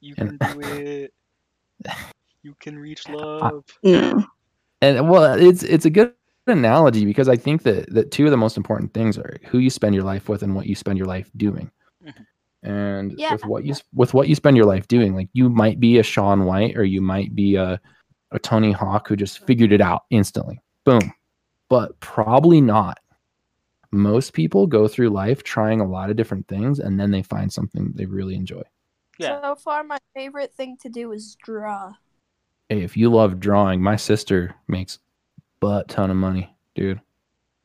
[0.00, 1.14] You And- can do it.
[2.42, 3.64] You can reach love.
[3.82, 4.24] No.
[4.80, 6.12] And well, it's it's a good
[6.48, 9.70] analogy because I think that that two of the most important things are who you
[9.70, 11.70] spend your life with and what you spend your life doing.
[12.04, 12.26] Mhm.
[12.64, 13.32] And Yeah.
[13.34, 16.02] with what you with what you spend your life doing, like you might be a
[16.02, 17.80] Shaun White or you might be a
[18.32, 20.61] a Tony Hawk who just figured it out instantly.
[20.84, 21.12] Boom.
[21.68, 22.98] But probably not.
[23.90, 27.52] Most people go through life trying a lot of different things and then they find
[27.52, 28.62] something they really enjoy.
[29.18, 29.40] Yeah.
[29.42, 31.92] So far, my favorite thing to do is draw.
[32.68, 34.98] hey, if you love drawing, my sister makes
[35.60, 37.00] butt ton of money, dude.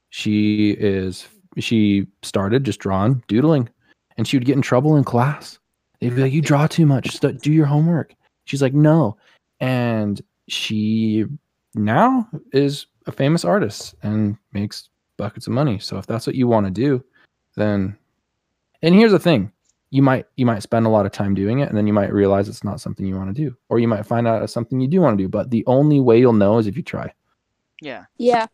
[0.10, 1.28] She is
[1.58, 3.70] she started just drawing, doodling,
[4.18, 5.60] and she would get in trouble in class.
[6.00, 7.12] They'd be like, "You draw too much.
[7.12, 8.14] St- do your homework."
[8.46, 9.18] She's like, "No,"
[9.60, 11.26] and she
[11.74, 15.80] now is a famous artist and makes buckets of money.
[15.80, 17.04] So if that's what you want to do,
[17.56, 17.98] then
[18.82, 19.52] and here's the thing
[19.90, 22.12] you might you might spend a lot of time doing it and then you might
[22.14, 24.80] realize it's not something you want to do or you might find out it's something
[24.82, 27.12] you do want to do but the only way you'll know is if you try
[27.82, 28.04] Yeah.
[28.18, 28.48] Yeah.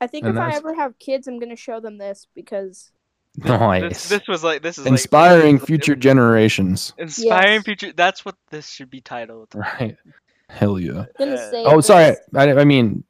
[0.00, 2.90] I think And if I ever have kids, I'm gonna show them this because
[3.36, 7.64] nice this was like this is like- inspiring future generations Inspiring Yes.
[7.64, 7.92] future.
[7.92, 9.48] That's what this should be titled.
[9.54, 9.96] right
[10.48, 12.16] hell yeah Uh, oh sorry.
[12.34, 13.04] I, I mean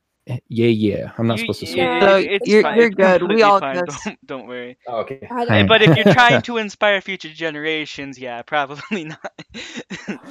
[0.49, 1.99] yeah yeah i'm not You- supposed to swear Yeah.
[2.01, 3.23] No, you're- fine, you're good.
[3.29, 4.05] We all fine, cuss.
[4.05, 4.77] Don't, don't worry.
[4.87, 9.33] oh, okay Hey, but if you're trying to inspire future generations, yeah, probably not.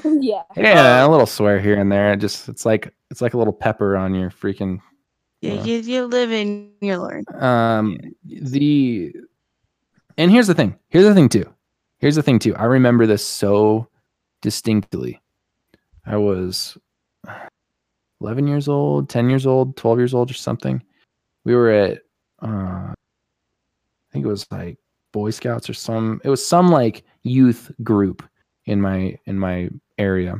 [0.04, 0.44] yeah.
[0.58, 3.38] yeah Um, a little swear here and there it just it's like it's like a
[3.38, 4.80] little pepper on your freaking
[5.42, 5.64] You, Yeah.
[5.64, 7.24] you, you live and you learn.
[7.40, 9.14] um the
[10.18, 11.46] and here's the thing here's the thing too
[12.00, 13.88] here's the thing too i remember this so
[14.42, 15.22] distinctly
[16.06, 16.78] i was
[18.22, 20.82] 11 years old 10 years old 12 years old or something.
[21.46, 22.00] We were at
[22.42, 24.78] uh i think it was like
[25.12, 28.24] boy scouts or some it was some like youth group
[28.66, 30.38] in my in my area.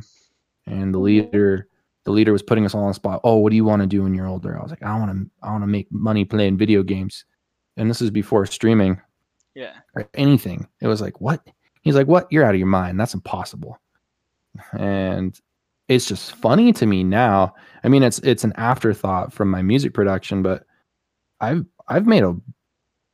[0.66, 1.02] And the Mhm.
[1.02, 1.68] leader
[2.04, 3.20] the leader was putting us all on the spot.
[3.24, 4.58] Oh what do you want to do when you're older?
[4.58, 7.24] I was like i want to i want to make money playing video games.
[7.76, 9.00] And this is before streaming
[9.54, 9.72] yeah.
[9.94, 10.66] or anything.
[10.80, 11.46] It was like what?
[11.82, 12.30] He's like what?
[12.30, 13.00] You're out of your mind.
[13.00, 13.78] That's impossible.
[14.72, 15.38] And
[15.90, 17.54] it's just funny to me now.
[17.84, 20.64] I mean, it's it's an afterthought from my music production, but
[21.40, 22.36] I've I've made a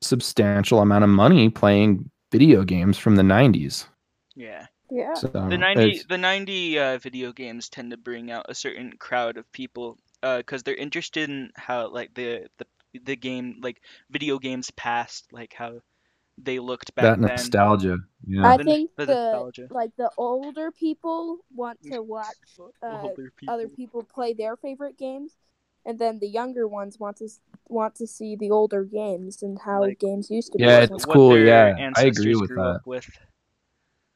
[0.03, 3.87] substantial amount of money playing video games from the 90s.
[4.35, 4.67] Yeah.
[4.91, 5.15] Yeah.
[5.15, 8.93] So The 90 it's- the 90 uh, video games tend to bring out a certain
[8.99, 12.67] crowd of people uh cuz they're interested in how like the the
[13.05, 15.81] the game like video games past like how
[16.39, 17.29] they looked back that then.
[17.31, 17.99] nostalgia.
[18.27, 18.47] Yeah.
[18.47, 22.27] I The- think the the like the older people want to watch
[22.83, 25.37] uh, Older other people play their favorite games,
[25.87, 27.29] and then the younger ones want to
[27.69, 30.87] want to see the older games and how Like- games used to Yeah, be.
[30.91, 32.81] Yeah, it's cool, yeah, I agree with that.
[32.85, 33.09] with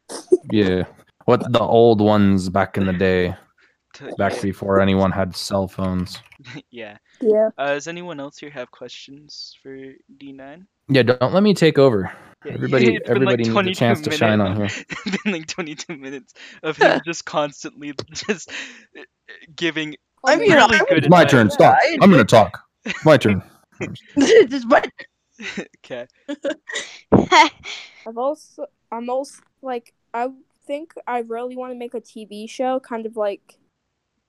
[0.52, 0.84] yeah.
[1.24, 3.34] What the old ones back in the day,
[3.94, 6.20] to- back before anyone had cell phones.
[6.70, 6.96] yeah.
[7.20, 7.50] Yeah.
[7.58, 9.76] Uh, does anyone else here have questions for
[10.18, 10.66] D9?
[10.90, 12.12] Yeah, don't let me take over.
[12.44, 14.64] Yeah, Everybody it's like, everybody needs a 22 chance to shine on here.
[14.88, 18.50] it's been like 22 minutes of him just constantly just
[18.98, 19.02] uh,
[19.54, 21.30] giving I'm Oh, really I'm- good It's my advice.
[21.30, 21.50] turn.
[21.50, 21.76] Stop.
[21.82, 22.60] I I'm gonna talk.
[23.04, 23.42] My turn.
[24.16, 24.90] this is what
[25.84, 26.06] okay.
[27.12, 30.28] I've also I'm also like I
[30.66, 33.58] think I really want to make a TV show, kind of like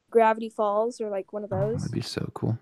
[0.10, 1.82] Gravity Falls or like one of Oh, those.
[1.82, 2.58] that'd be so cool.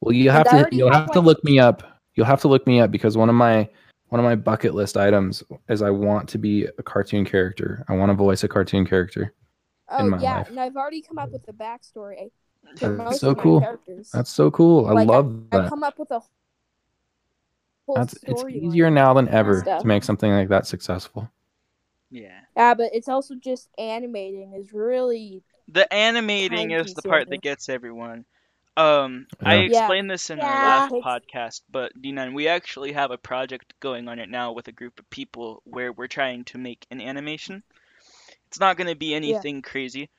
[0.00, 1.95] Well, you have to you'll have, have to look me up.
[2.16, 3.68] You'll have to look me up because one of my
[4.08, 7.84] one of my bucket list items is I want to be a cartoon character.
[7.88, 9.34] I want to voice a cartoon character.
[9.88, 10.48] Oh my yeah, life.
[10.48, 12.30] and I've already come up with a backstory
[12.80, 13.60] That's so cool.
[13.60, 14.10] characters.
[14.12, 14.86] That's so cool.
[14.86, 15.68] I Like, love I've that.
[15.68, 16.20] come up with a
[17.86, 19.82] whole That's it's easier now than ever stuff.
[19.82, 21.30] to make something like that successful.
[22.10, 22.40] Yeah.
[22.56, 27.68] Yeah, but it's also just animating is really The animating is the part that gets
[27.68, 28.24] everyone.
[28.76, 29.60] Um, I Yeah.
[29.60, 29.66] Yeah.
[29.78, 30.46] explained this in Yeah.
[30.46, 34.52] our last Takes- podcast, but D9, we actually have a project going on right now
[34.52, 37.62] with a group of people where we're trying to make an animation.
[38.48, 40.10] It's not going to be anything crazy,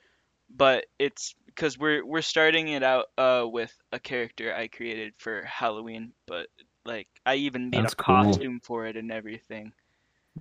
[0.50, 5.43] but it's because we're we're starting it out uh with a character I created for
[5.43, 6.48] Halloween, but
[6.86, 8.15] like I even made That's a cool.
[8.24, 9.74] costume for it and everything.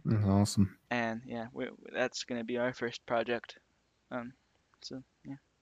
[0.05, 0.79] That's awesome.
[0.91, 3.59] and yeah, we that's gonna be our first project.
[4.11, 4.33] Um,
[4.83, 5.01] so yeah,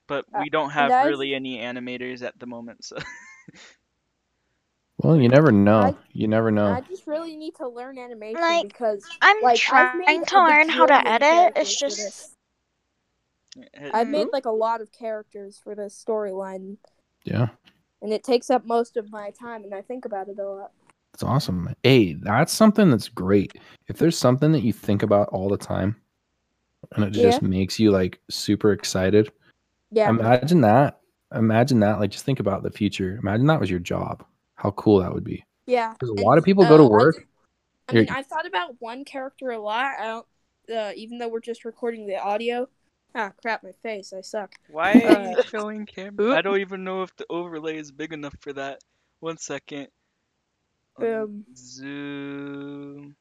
[0.06, 2.96] but Uh, we don't have I've- really any animators at the moment, so
[4.98, 5.78] Well, you never know.
[5.80, 6.66] I- you never know.
[6.66, 10.38] I just really need to learn animation Like, because I'm like I've made trying to
[10.38, 11.52] learn how to edit.
[11.56, 12.36] It's just
[13.58, 16.76] uh, I've made like a lot of characters for this storyline,
[17.24, 17.48] yeah.
[18.02, 20.72] and it takes up most of my time, and I think about it a lot.
[21.12, 21.72] It's awesome.
[21.84, 23.52] Hey, that's something that's great.
[23.86, 25.94] If there's something that you think about all the time
[26.92, 27.22] and it Yeah.
[27.30, 29.30] just makes you like super excited,
[29.94, 31.00] Yeah, imagine that.
[31.35, 31.98] Imagine that.
[32.00, 33.16] Like, just think about the future.
[33.22, 34.24] Imagine that was your job.
[34.57, 35.44] How cool that would be.
[35.66, 35.92] yeah.
[35.92, 37.14] Because a lot of people go to uh, I work.
[37.16, 37.26] just-
[37.88, 39.92] I mean, I've thought about one character a lot.
[40.00, 40.26] I don't,
[40.74, 42.68] uh, even though we're just recording the audio.
[43.14, 43.62] Ah, crap!
[43.62, 44.12] My face.
[44.12, 44.54] I suck.
[44.70, 44.96] why are
[45.30, 46.35] you Uh, showing camera?
[46.37, 48.80] I don't even know if the overlay is big enough for that.
[49.20, 49.88] One second.
[50.98, 53.16] Um, Zoom.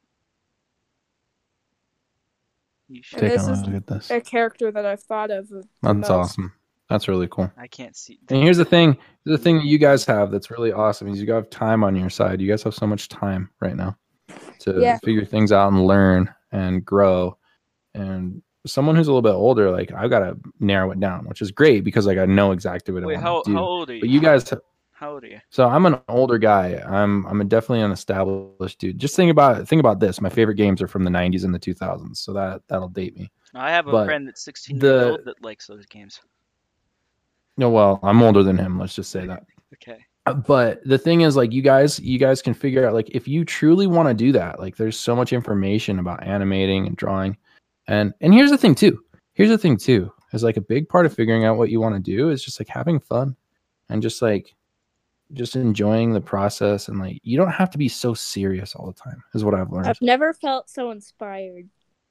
[2.88, 3.18] You should.
[3.20, 4.10] Take this a is look at this.
[4.10, 5.48] a character that I've thought of.
[5.50, 6.10] That's most.
[6.10, 6.52] awesome.
[6.94, 7.50] That's really cool.
[7.58, 8.20] I can't see.
[8.30, 8.96] And here's the thing.
[9.24, 10.14] The thing that you guys mm.
[10.14, 12.40] have that's really awesome is you have time on your side.
[12.40, 13.96] You guys have so much time right now
[14.60, 14.98] to Yeah.
[14.98, 17.36] figure things out and learn and grow.
[17.94, 21.42] And someone who's a little bit older, like I've got to narrow it down, which
[21.42, 23.56] is great because like I know exactly what Wait, I how to do.
[23.56, 24.00] how old are you?
[24.00, 24.48] but you guys,
[24.92, 25.40] How old are you?
[25.50, 26.80] so I'm an older guy.
[26.86, 29.00] I'm I'm a definitely an established dude.
[29.00, 30.20] Just think about think about this.
[30.20, 33.32] My favorite games are from the 90s and the 2000s, so that that'll date me.
[33.52, 36.20] I have a But friend that's 16 the- years old that likes those games.
[37.56, 38.78] No, well, I'm older than him.
[38.78, 39.44] Let's just say that.
[39.74, 39.98] Okay.
[40.46, 43.44] But the thing is like you guys you guys can figure out like if you
[43.44, 47.36] truly want to do that like there's so much information about animating and drawing
[47.88, 51.04] and and here's the thing too here's the thing too is like a big part
[51.04, 53.36] of figuring out what you want to do is just like having fun
[53.90, 54.54] and just like
[55.34, 58.94] just enjoying the process and like you don't have to be so serious all the
[58.94, 61.68] time is what i've learned I've never felt so inspired.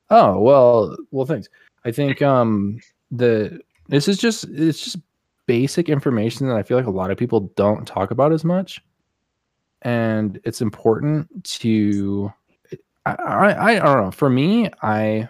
[0.10, 1.50] Oh well, well, thanks.
[1.86, 2.80] I think um
[3.12, 4.98] the this is just it's just
[5.46, 8.84] basic information that I feel like a lot of people don't talk about as much,
[9.82, 12.32] and it's important to.
[13.06, 14.12] I I, I don't know.
[14.12, 15.30] For me, I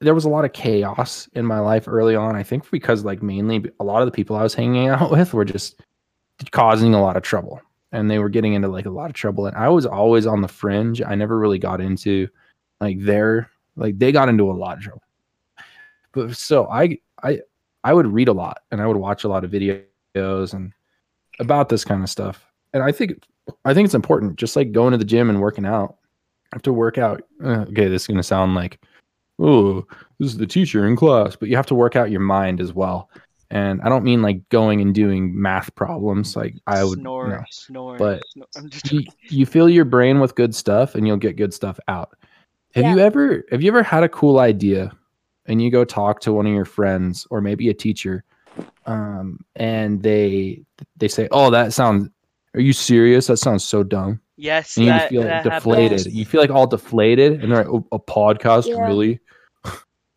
[0.00, 2.36] there was a lot of chaos in my life early on.
[2.36, 5.34] I think because like mainly a lot of the people I was hanging out with
[5.34, 5.80] were just
[6.50, 7.60] causing a lot of trouble,
[7.92, 10.40] and they were getting into like a lot of trouble, and I was always on
[10.40, 11.02] the fringe.
[11.02, 12.28] I never really got into
[12.80, 15.02] like they're like they got into a lot of trouble
[16.12, 17.38] but so i i
[17.84, 20.72] i would read a lot and i would watch a lot of videos and
[21.38, 23.22] about this kind of stuff and i think
[23.64, 25.96] i think it's important just like going to the gym and working out
[26.52, 28.78] I have to work out uh, okay this is going to sound like
[29.38, 29.86] oh,
[30.18, 32.72] this is the teacher in class, but you have to work out your mind as
[32.72, 33.10] well.
[33.50, 36.34] And I don't mean like going and doing math problems.
[36.34, 37.44] Like I would, snore, no.
[37.50, 38.46] snore, But snore.
[38.90, 42.16] You, you fill your brain with good stuff, and you'll get good stuff out.
[42.74, 44.90] Have you ever have you ever had a cool idea,
[45.46, 48.24] and you go talk to one of your friends or maybe a teacher,
[48.86, 50.62] um, and they
[50.96, 52.08] they say, "Oh, that sounds.
[52.54, 53.26] Are you serious?
[53.26, 55.98] That sounds so dumb." yes, and you that, feel like that deflated.
[55.98, 56.14] happens.
[56.14, 58.80] You feel like all deflated, and they're like, "Oh, "A podcast, Yeah.
[58.86, 59.20] really?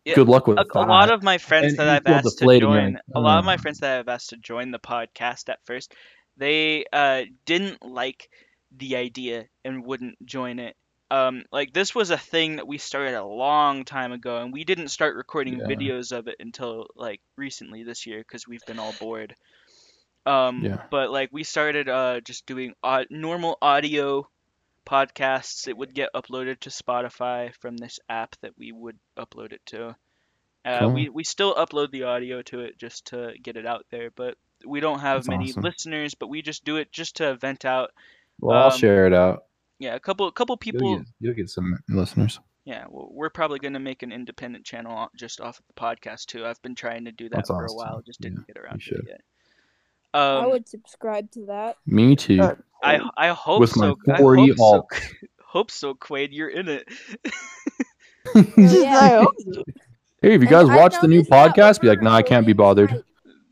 [0.04, 2.06] Yeah, Good luck with a, that." a lot of my friends And that you I've
[2.06, 4.36] asked to deflated, and join, like, a lot of my friends that I've asked to
[4.38, 5.94] join the podcast at first,
[6.36, 8.30] they uh, didn't like
[8.76, 10.76] the idea and wouldn't join it.
[11.10, 14.64] Um, like this was a thing that we started a long time ago, and we
[14.64, 15.66] didn't start recording Yeah.
[15.66, 19.34] videos of it until like recently this year because we've been all bored.
[20.26, 20.82] Um, Yeah.
[20.90, 24.28] but like we started uh, just doing au- normal audio
[24.84, 25.66] podcasts.
[25.68, 29.96] It would get uploaded to Spotify from this app that we would upload it to.
[30.64, 30.92] Uh, Cool.
[30.92, 34.34] we, we still upload the audio to it just to get it out there, but
[34.66, 35.62] we don't have That's many awesome.
[35.62, 36.14] listeners.
[36.14, 37.90] But we just do it just to vent out.
[38.40, 39.44] Well, I'll um, share it out.
[39.78, 40.88] Yeah, a couple a couple people.
[40.90, 42.40] You'll get, you'll get some listeners.
[42.64, 46.44] Yeah, well, we're probably gonna make an independent channel just off of the podcast too.
[46.44, 48.94] I've been trying to do that That's for a while, just didn't get around to
[48.96, 49.20] it yet.
[50.14, 51.76] Um, I would subscribe to that.
[51.86, 52.40] Me too.
[52.82, 54.12] I I hope With my so.
[54.12, 54.98] I 40 hope so.
[55.44, 56.28] hope so, Quaid.
[56.32, 56.88] You're in it.
[58.56, 59.24] Yeah.
[60.20, 62.52] Hey, if you guys I watch the new podcast, be like, "No, I can't be
[62.52, 63.02] bothered." my-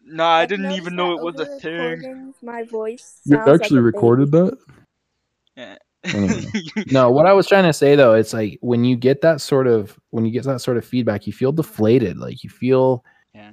[0.04, 2.34] Nah, I I've didn't even know it was a thing.
[2.42, 3.20] My voice.
[3.24, 4.58] You sounds like actually recorded that?
[5.56, 5.76] Yeah.
[6.04, 6.44] Anyway.
[6.92, 9.66] No, what I was trying to say though, it's like when you get that sort
[9.66, 12.16] of when you get that sort of feedback, you feel deflated.
[12.18, 13.04] Like you feel,
[13.35, 13.52] Yeah.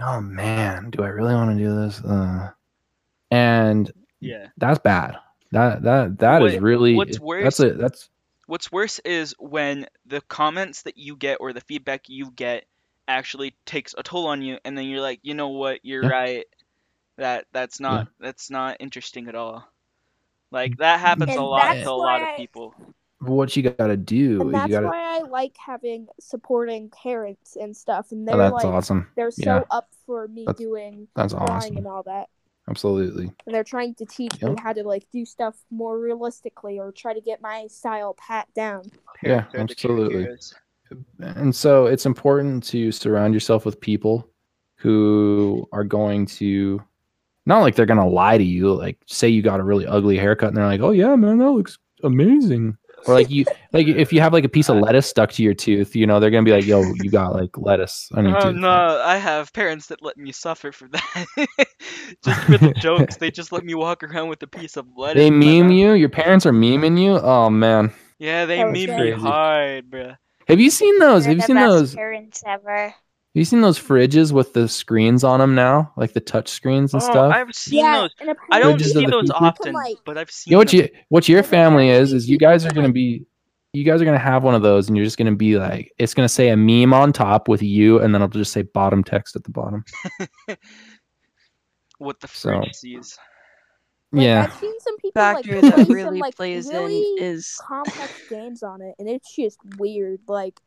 [0.00, 2.00] oh man, do I really want to do this?
[2.04, 2.50] Uh,
[3.30, 4.48] and yeah.
[4.58, 5.16] that's bad.
[5.52, 8.10] That that that is What- really what's that's worse- a that's
[8.46, 12.64] What's worse is when the comments that you get or the feedback you get
[13.06, 16.08] actually takes a toll on you, and then you're like, you know what, you're Yeah.
[16.10, 16.44] right.
[17.18, 19.68] That that's not that's not interesting at all.
[20.50, 22.74] Like that happens a lot to a lot of people.
[23.20, 24.40] what you got to do.
[24.40, 28.12] And is that's you gotta, why I like having supporting parents and stuff.
[28.12, 29.08] And oh, they're that's like, awesome.
[29.16, 29.62] they're so Yeah.
[29.70, 31.76] up for me That's- doing That's awesome.
[31.76, 32.28] and all that.
[32.68, 33.32] Absolutely.
[33.46, 37.14] And they're trying to teach me how to like do stuff more realistically or try
[37.14, 38.82] to get my style pat down.
[39.22, 40.28] Yeah, Parents are absolutely.
[41.20, 44.28] And so it's important to surround yourself with people
[44.76, 46.82] who are going to
[47.48, 50.16] not like they're going to lie to you like say you got a really ugly
[50.16, 54.12] haircut and they're like oh yeah man that looks amazing or like you like if
[54.12, 54.80] you have like a piece of uh.
[54.80, 57.32] lettuce stuck to your tooth you know they're going to be like yo you got
[57.32, 60.88] like lettuce on your Oh tooth no, I have parents that let me suffer for
[60.88, 61.26] that.
[62.24, 65.22] just for the jokes, they just let me walk around with a piece of lettuce.
[65.22, 69.14] they meme you your parents are memeing you oh man Yeah, they meme me crazy.
[69.14, 70.16] hard, bruh.
[70.46, 72.94] have you seen those They're have you seen best those parents ever.
[73.38, 77.02] You seen those fridges with the screens on them now like the touch screens and
[77.02, 78.10] Oh, stuff I've seen those.
[78.20, 80.80] and I don't see those often, Like- but I've seen You know what them.
[80.80, 83.26] you what your family is is you guys are gonna be
[83.74, 86.14] you guys are gonna have one of those and you're just gonna be like it's
[86.14, 89.36] gonna say a meme on top with you and then it'll just say bottom text
[89.36, 89.84] at the bottom.
[91.98, 93.18] what the So- sees.
[94.10, 94.44] Like, yeah.
[94.44, 97.60] I've seen some people like factor play that some, really like, plays really in is
[97.68, 100.20] complex games on it, and it's just weird.
[100.26, 100.58] Like,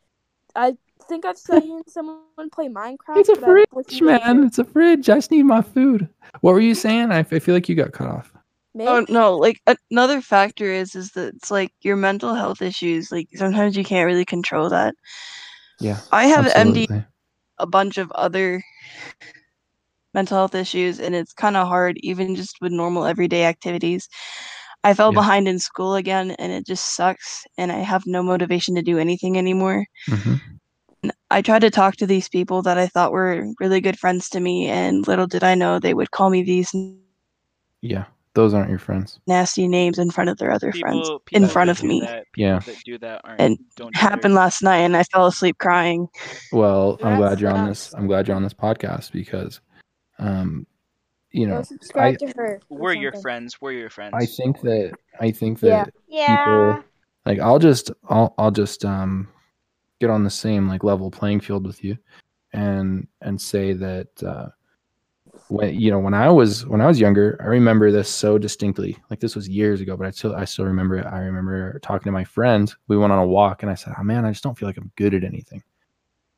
[0.56, 3.18] I think I've seen someone play Minecraft.
[3.18, 4.44] It's a fridge, man.
[4.44, 5.10] It's a fridge.
[5.10, 6.08] I just need my food.
[6.42, 7.12] What were you saying?
[7.12, 8.34] I, I feel like you got cut off.
[8.74, 8.88] Maybe.
[8.88, 9.60] oh no like
[9.92, 14.06] another factor is is that it's like your mental health issues like sometimes you can't
[14.08, 14.96] really control that
[15.82, 16.00] Yeah.
[16.14, 17.06] i have md
[17.58, 18.64] a bunch of other
[20.14, 24.08] mental health issues and it's kind of hard even just with normal everyday activities
[24.86, 25.20] i fell Yeah.
[25.20, 28.98] behind in school again and it just sucks and i have no motivation to do
[28.98, 30.40] anything anymore Mhm.
[31.30, 34.40] I tried to talk to these people that i thought were really good friends to
[34.40, 36.74] me and little did i know they would call me these
[37.82, 38.06] Yeah.
[38.34, 39.20] Those aren't your friends.
[39.28, 42.26] nasty names in front of their other People, friends people in front of me That,
[42.38, 42.60] Yeah.
[42.60, 46.08] that do that aren't And don't deserve happened last night and i fell asleep crying
[46.54, 47.94] Well, I'm That glad you're on this.
[47.94, 49.60] I'm glad you're on this podcast because
[50.20, 50.66] um
[51.34, 52.60] you know, subscribe to her.
[52.68, 53.62] We're your friends.
[53.62, 54.14] We're your friends.
[54.14, 56.46] I think that I think that Yeah.
[56.46, 56.82] Yeah.
[57.26, 59.30] like I'll just I'll I'll just um
[60.02, 61.96] get on the same like level playing field with you
[62.54, 64.48] and and say that uh
[65.48, 68.98] when you know when I was when I was younger I remember this so distinctly.
[69.10, 71.06] Like this was years ago but I still I still remember it.
[71.06, 72.74] I remember talking to my friend.
[72.88, 74.78] We went on a walk and I said oh man I just don't feel like
[74.78, 75.62] I'm good at anything.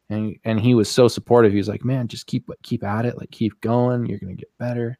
[0.09, 1.53] And and he was so supportive.
[1.53, 3.17] He was like man just keep keep at it.
[3.17, 4.05] Like keep going.
[4.05, 4.97] You're gonna get better.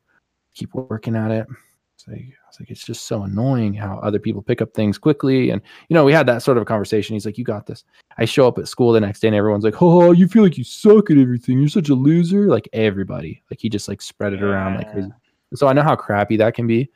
[0.55, 1.47] Keep working at it.
[1.95, 5.49] It's like, I like, it's just so annoying how other people pick up things quickly.
[5.49, 7.13] And, you know, we had that sort of a conversation.
[7.13, 7.83] He's like, you got this.
[8.17, 10.57] I show up at school the next day and everyone's like, oh, you feel like
[10.57, 11.59] you suck at everything.
[11.59, 12.47] You're such a loser.
[12.47, 15.11] Like everybody, like he just like spread it around like crazy.
[15.55, 16.89] So I know how crappy that can be.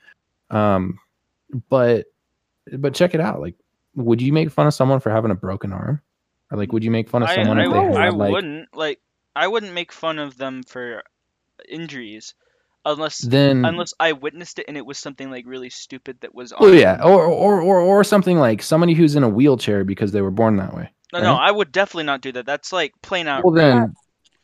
[0.50, 1.00] Um,
[1.70, 2.06] but,
[2.74, 3.42] but check it out.
[3.42, 3.56] Like,
[3.96, 6.02] would you make fun of someone for having a broken arm?
[6.52, 8.76] Or like, would you make fun of someone I, if they I had like, wouldn't
[8.76, 9.02] like
[9.36, 11.04] I wouldn't make fun of them for
[11.68, 12.36] injuries
[12.92, 16.54] unless then unless I witnessed it and it was something like really stupid that was
[16.54, 19.84] oh, on Oh yeah, or, or or or something like somebody who's in a wheelchair
[19.84, 20.90] because they were born that way.
[21.14, 21.36] No, no.
[21.36, 22.46] I would definitely not do that.
[22.46, 23.44] That's like plain out.
[23.44, 23.94] Well then,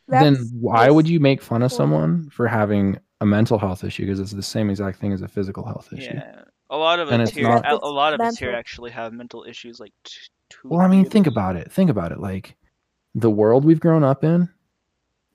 [0.08, 3.84] then That's why would you make fun of well- someone for having a mental health
[3.84, 4.06] issue?
[4.06, 6.14] Because it's the same exact thing as a physical health issue.
[6.14, 8.91] yeah, a lot of And us here, not- a, a lot of us here actually
[8.91, 9.80] have mental issues.
[9.80, 10.14] Like, t-
[10.50, 11.72] two Well, I mean, three think about it.
[11.72, 12.20] Think about it.
[12.20, 12.56] Like
[13.16, 14.50] the world we've grown up in,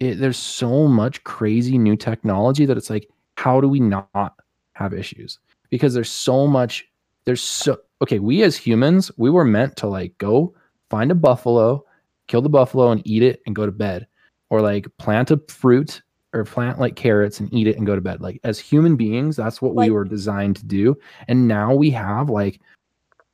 [0.00, 4.34] it, there's so much crazy new technology that it's like, how do we not
[4.72, 5.38] have issues?
[5.70, 6.88] Because there's so much.
[7.24, 8.18] There's so okay.
[8.18, 10.54] We as humans, we were meant to like go
[10.88, 11.84] find a buffalo,
[12.26, 14.06] kill the buffalo, and eat it and go to bed,
[14.50, 16.02] or like plant a fruit
[16.34, 18.20] or plant like carrots and eat it and go to bed.
[18.20, 20.96] Like as human beings, that's what we were designed to do.
[21.26, 22.60] And now we have like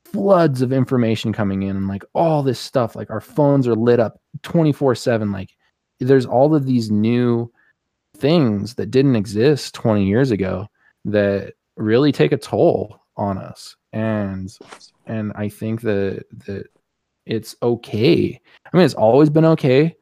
[0.05, 3.99] floods of information coming in and like all this stuff like our phones are lit
[3.99, 5.49] up 24/7 like
[5.99, 7.51] there's all of these new
[8.17, 10.67] things that didn't exist 20 years ago
[11.05, 14.57] that really take a toll on us and
[15.05, 16.67] and I think that that
[17.25, 18.39] it's okay.
[18.71, 19.95] I mean it's always been okay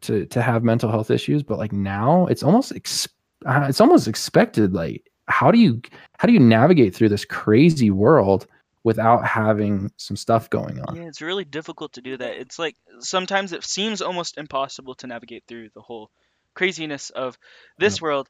[0.00, 3.08] to to have mental health issues but like now it's almost ex-
[3.46, 5.80] uh, it's almost expected like how do you
[6.18, 8.46] how do you navigate through this crazy world
[8.84, 10.96] without having some stuff going on.
[10.96, 12.36] Yeah, it's really difficult to do that.
[12.36, 16.10] It's like sometimes it seems almost impossible to navigate through the whole
[16.54, 17.38] craziness of
[17.78, 18.28] this world,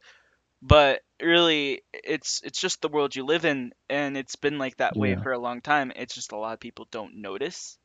[0.61, 4.97] but really it's it's just the world you live in and it's been like that
[4.97, 5.23] way Yeah.
[5.23, 5.93] for a long time.
[5.97, 7.79] It's just a lot of people don't notice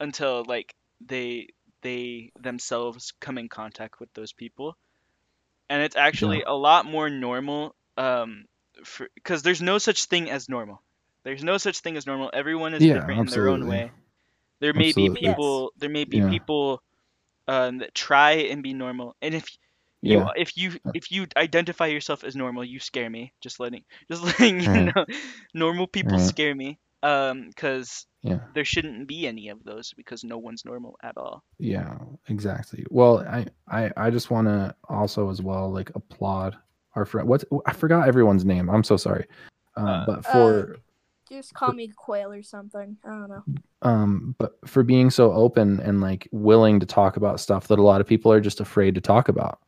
[0.00, 0.74] until like
[1.04, 1.48] they
[1.82, 4.76] they themselves come in contact with those people.
[5.68, 8.44] And it's actually a lot more normal um
[9.14, 10.82] because there's no such thing as normal.
[11.24, 12.30] There's no such thing as normal.
[12.32, 13.90] Everyone is Yeah, different in their own way.
[14.60, 15.20] There may Absolutely.
[15.20, 15.72] be people.
[15.76, 16.30] There may be Yeah.
[16.30, 16.82] people
[17.46, 19.16] um, that try and be normal.
[19.22, 19.48] And if
[20.02, 20.28] you Yeah.
[20.36, 23.32] if you if you identify yourself as normal, you scare me.
[23.40, 24.94] Just letting just letting you Right.
[24.94, 25.06] know,
[25.54, 26.26] normal people Right.
[26.28, 26.78] scare me.
[27.02, 28.40] Um, because Yeah.
[28.54, 31.44] there shouldn't be any of those because no one's normal at all.
[31.60, 31.96] Yeah,
[32.28, 32.84] exactly.
[32.90, 36.56] Well, I I I just want to also as well like applaud
[36.96, 37.28] our friend.
[37.28, 38.68] What's I forgot everyone's name.
[38.68, 39.26] I'm so sorry.
[39.76, 40.76] Um, Uh, but for
[41.28, 42.96] Just call me Quail or something.
[43.04, 43.44] I don't know.
[43.82, 47.82] um but for being so open and like willing to talk about stuff that a
[47.82, 49.60] lot of people are just afraid to talk about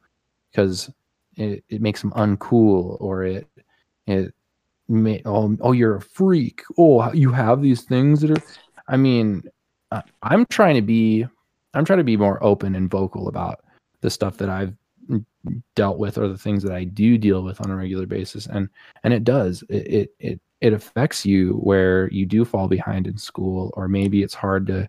[0.50, 0.90] because
[1.36, 3.46] it, it makes them uncool or it
[4.06, 4.34] it
[4.88, 8.42] may oh, oh you're a freak oh you have these things that are
[8.88, 9.42] i mean
[9.92, 11.24] I- i'm trying to be
[11.74, 13.60] i'm trying to be more open and vocal about
[14.00, 14.74] the stuff that i've
[15.76, 18.68] dealt with or the things that i do deal with on a regular basis and
[19.04, 23.16] and it does it it it, it affects you where you do fall behind in
[23.16, 24.88] school or maybe it's hard to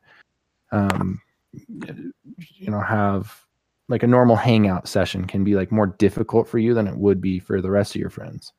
[0.71, 1.21] um
[1.67, 3.41] you know have
[3.89, 7.19] like a normal hangout session can be like more difficult for you than it would
[7.21, 8.53] be for the rest of your friends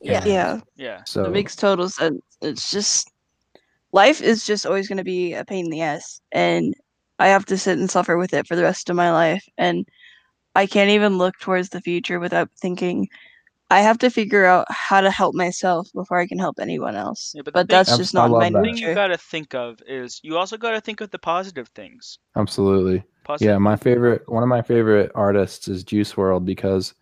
[0.00, 0.24] Yeah.
[0.24, 1.04] Yeah, Yeah.
[1.04, 2.20] so it makes total sense.
[2.40, 3.10] It's just
[3.92, 6.74] life is just always going to be a pain in the ass, and
[7.18, 9.44] I have to sit and suffer with it for the rest of my life.
[9.56, 9.86] And
[10.54, 13.08] I can't even look towards the future without thinking
[13.70, 17.32] I have to figure out how to help myself before I can help anyone else.
[17.34, 18.58] Yeah, but but thing- that's Abs- just I not love my that.
[18.58, 22.18] The thing you gotta think of is you also gotta think of the positive things.
[22.36, 26.94] absolutely Positive yeah my favorite one of my favorite artists is Juice WRLD because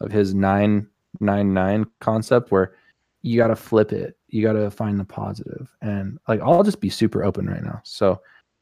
[0.00, 2.74] of his 999 concept where
[3.22, 6.80] you got to flip it you got to find the positive and like i'll just
[6.80, 8.20] be super open right now so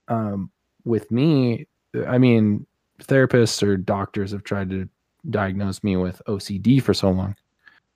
[0.08, 0.50] um
[0.84, 1.66] with me
[2.08, 2.66] i mean
[3.02, 4.86] therapists or doctors have tried to
[5.30, 7.34] diagnose me with ocd for so long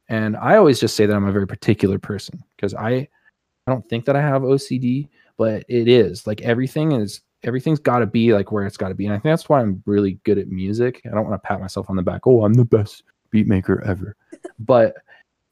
[0.08, 3.08] and i always just say that i'm a very particular person because i i
[3.66, 8.06] don't think that i have ocd but it is like everything is everything's got to
[8.06, 10.38] be like where it's got to be and i think that's why i'm really good
[10.38, 13.02] at music i don't want to pat myself on the back oh i'm the best
[13.30, 14.16] beat maker ever.
[14.58, 14.94] But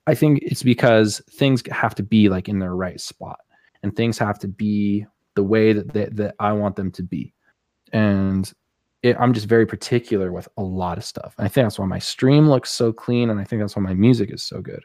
[0.06, 3.40] i think it's because things have to be like in their right spot
[3.82, 7.34] and things have to be the way that that, that i want them to be.
[7.92, 8.50] And
[9.02, 11.86] it, i'm just very particular with a lot of stuff and i think that's why
[11.86, 14.82] my stream looks so clean and i think that's why my music is so good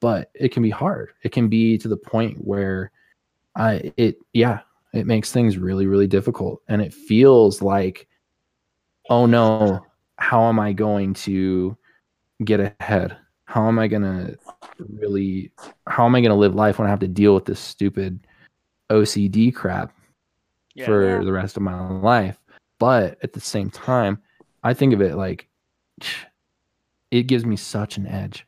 [0.00, 2.90] but it can be hard it can be to the point where
[3.56, 4.60] i it yeah
[4.92, 8.08] it makes things really really difficult and it feels like
[9.10, 9.84] oh no
[10.18, 11.76] how am i going to
[12.44, 14.36] get ahead how am i going to
[14.90, 15.50] really
[15.86, 18.20] how am I going to live life when I have to deal with this stupid
[18.90, 19.92] OCD crap
[20.74, 20.86] Yeah.
[20.86, 21.24] for Yeah.
[21.24, 22.38] the rest of my life.
[22.78, 24.20] But at the same time,
[24.62, 25.48] I think of it like
[27.10, 28.46] it gives me such an edge.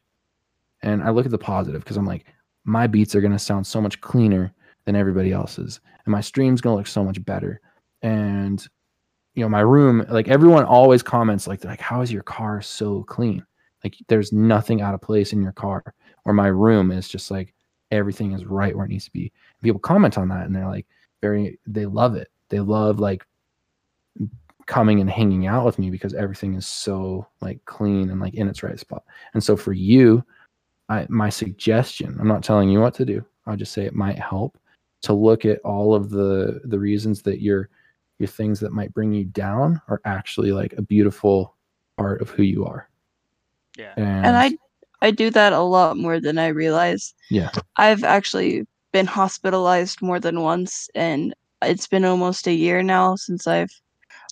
[0.82, 2.26] And I look at the positive because I'm like,
[2.64, 4.52] my beats are going to sound so much cleaner
[4.84, 5.80] than everybody else's.
[6.04, 7.60] And my stream's going to look so much better.
[8.02, 8.66] And,
[9.34, 12.62] you know, my room, like everyone always comments, like, they're like, how is your car
[12.62, 13.44] so clean?
[13.84, 15.94] Like, there's nothing out of place in your car.
[16.24, 17.54] Or my room is just like,
[17.90, 19.32] everything is right where it needs to be.
[19.52, 20.86] And people comment on that and they're like,
[21.20, 22.28] very, they love it.
[22.48, 23.24] They love like
[24.66, 28.48] coming and hanging out with me because everything is so like clean and like in
[28.48, 29.02] its right spot.
[29.34, 30.24] And so for you,
[30.88, 33.24] I my suggestion, I'm not telling you what to do.
[33.46, 34.56] I'll just say it might help
[35.02, 37.68] to look at all of the the reasons that your
[38.18, 41.56] your things that might bring you down are actually like a beautiful
[41.96, 42.88] part of who you are.
[43.76, 43.94] Yeah.
[43.96, 44.56] And, and I
[45.02, 47.14] I do that a lot more than I realize.
[47.30, 53.16] yeah, I've actually been hospitalized more than once, and it's been almost a year now
[53.16, 53.72] since I've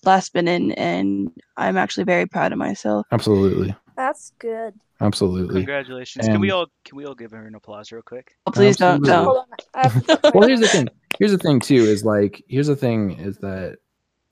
[0.05, 3.07] last been in, and I'm actually very proud of myself.
[3.13, 3.75] absolutely.
[3.97, 4.75] That's good.
[5.01, 5.57] Absolutely.
[5.57, 6.27] Congratulations.
[6.27, 8.37] Can we all can we all give her an applause real quick?
[8.47, 9.05] Oh, please don't.
[9.05, 9.11] Absolutely.
[9.11, 9.25] No.
[9.25, 9.47] Hold on.
[9.75, 10.89] I have to well here's the thing
[11.19, 13.79] here's the thing too is like here's the thing is that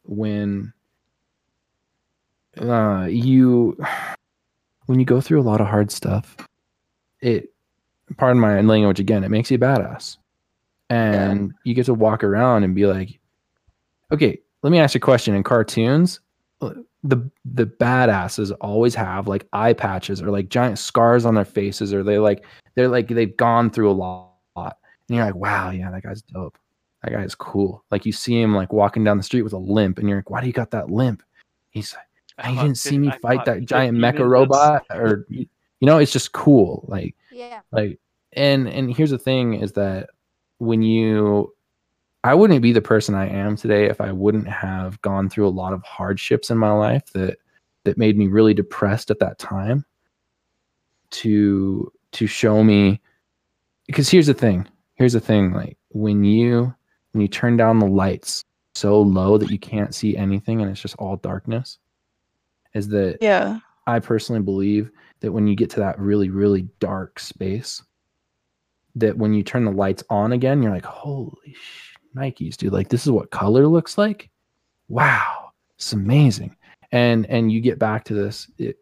[0.05, 0.73] when
[2.61, 3.77] uh you
[4.87, 6.37] when you go through a lot of hard stuff
[7.21, 7.53] it
[8.17, 10.17] pardon my language again it makes you badass
[10.91, 13.19] and you get to walk around and be like
[14.13, 16.21] okay let me ask you a question in cartoons
[16.61, 16.73] uh,
[17.05, 21.95] the the badasses always have like eye patches or like giant scars on their faces
[21.95, 22.45] or they like
[22.75, 24.37] they're like they've gone through a lot
[25.09, 26.59] and you're like, wow, yeah, that guy's dope.
[27.03, 27.85] That guy is cool.
[27.91, 30.31] Like you see him like walking down the street with a limp, and you're like,
[30.31, 31.23] why do you got that limp?
[31.71, 32.07] He's like,
[32.39, 35.47] I you didn't see me I fight that giant mecha robot, or you
[35.81, 36.85] you know, it's just cool.
[36.89, 37.61] Like, Yeah.
[37.71, 38.01] like,
[38.33, 40.11] and and here's the thing is that
[40.59, 41.55] when you,
[42.27, 45.51] I wouldn't be the person I am today if I wouldn't have gone through a
[45.51, 47.39] lot of hardships in my life that
[47.85, 49.85] that made me really depressed at that time.
[51.11, 53.01] To to show me,
[53.87, 54.67] because here's the thing
[54.97, 56.75] here's the thing like when you
[57.13, 58.43] when you turn down the lights
[58.75, 61.79] so low that you can't see anything and it's just all darkness
[62.75, 63.59] is that Yeah.
[63.87, 67.83] i personally believe that when you get to that really really dark space
[68.97, 72.89] that when you turn the lights on again you're like holy sh- nikes dude like
[72.89, 74.31] this is what color looks like
[74.89, 76.57] wow it's amazing
[76.93, 78.77] and and you get back to this it,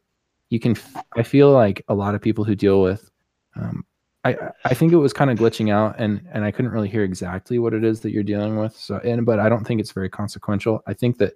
[0.50, 3.10] you can f- i feel like a lot of people who deal with
[3.56, 3.84] um,
[4.24, 7.04] I, I think it was kind of glitching out and and I couldn't really hear
[7.04, 8.74] exactly what it is that you're dealing with.
[8.74, 10.82] So and but I don't think it's very consequential.
[10.86, 11.34] I think that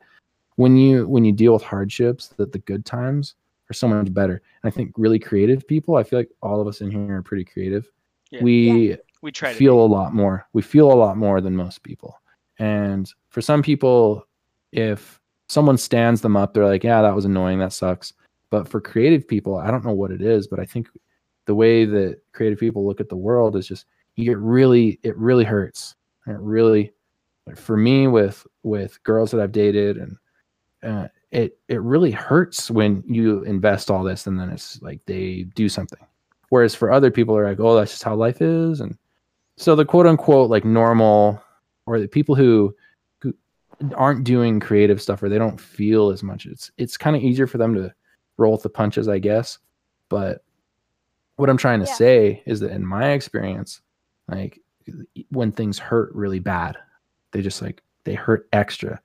[0.57, 3.35] when you when you deal with hardships, that the good times
[3.71, 4.41] are so much better.
[4.63, 7.23] And I think really creative people, I feel like all of us in here are
[7.23, 7.91] pretty creative.
[8.31, 8.43] Yeah.
[8.43, 10.47] we We try to feel a lot more.
[10.53, 12.21] We feel a lot more than most people.
[12.59, 14.27] And for some people,
[14.73, 17.59] if someone stands them up, they're like, yeah, that was annoying.
[17.59, 18.13] That sucks.
[18.51, 20.89] But for creative people, I don't know what it is, but I think
[21.47, 25.17] the way that creative people look at the world is just you get really it
[25.17, 25.95] really hurts.
[26.27, 26.93] And it really
[27.55, 30.17] for me with with girls that I've dated and
[30.83, 35.45] uh, it it really hurts when you invest all this and then it's like they
[35.55, 35.99] do something.
[36.51, 38.97] Whereas for other people are like, oh, that's just how life is, and
[39.59, 41.43] so the quote unquote like normal
[41.87, 42.75] or the people who
[43.21, 43.35] who
[43.97, 46.47] aren't doing creative stuff or they don't feel as much.
[46.47, 47.93] It's it's kind of easier for them to
[48.37, 49.59] roll with the punches, I guess.
[50.09, 50.43] But
[51.37, 51.95] what I'm trying to Yeah.
[51.95, 53.81] say is that in my experience,
[54.29, 54.61] like
[55.31, 56.77] when things hurt really bad,
[57.33, 59.01] they just like they hurt extra.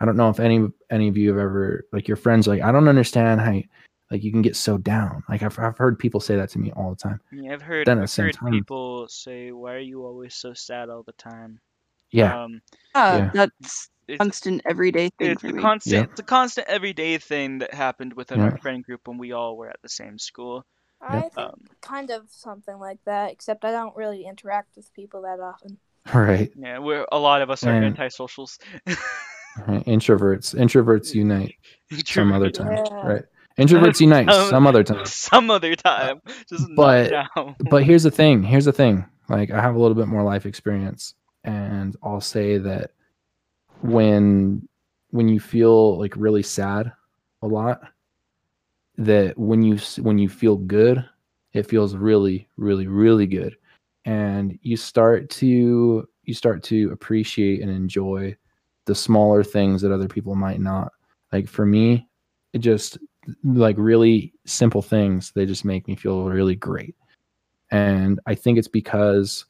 [0.00, 2.72] I don't know if any any of you have ever like your friends like I
[2.72, 3.64] don't understand how you,
[4.10, 5.22] like you can get so down.
[5.28, 7.20] Like I've I've heard people say that to me all the time.
[7.32, 10.04] Yeah, I've heard, Then at the I've same heard time- people say, "Why are you
[10.04, 11.60] always so sad all the time?"
[12.10, 12.62] Yeah, Um,
[12.94, 13.30] Yeah, Yeah.
[13.34, 15.60] that's it's, constant everyday thing it's for a me.
[15.60, 16.10] constant, Yeah.
[16.10, 18.46] it's a constant everyday thing that happened within Yeah.
[18.46, 20.64] our friend group when we all were at the same school.
[21.02, 25.22] I think Um, kind of something like that, except I don't really interact with people
[25.22, 25.78] that often.
[26.14, 26.50] right.
[26.56, 28.58] yeah, we're a lot of us are And- antisocials.
[29.68, 29.84] right.
[29.86, 31.54] Introverts, introverts unite
[32.06, 33.06] some other time, Yeah.
[33.06, 33.24] right?
[33.58, 35.04] Introverts unite Some- some other time.
[35.06, 37.12] Some other time, just but-
[37.70, 39.04] but here's the thing here's the thing.
[39.28, 42.92] Like i have a little bit more life experience and i'll say that
[43.82, 44.66] when
[45.10, 46.90] when you feel like really sad
[47.42, 47.80] a lot
[48.96, 51.04] that when you when you feel good
[51.52, 53.56] it feels really really really good.
[54.04, 58.34] And you start to you start to appreciate and enjoy
[58.86, 60.92] the smaller things that other people might not.
[61.32, 62.08] Like for me
[62.54, 62.98] it just
[63.44, 66.94] like really simple things they just make me feel really great
[67.70, 69.44] and I think it's because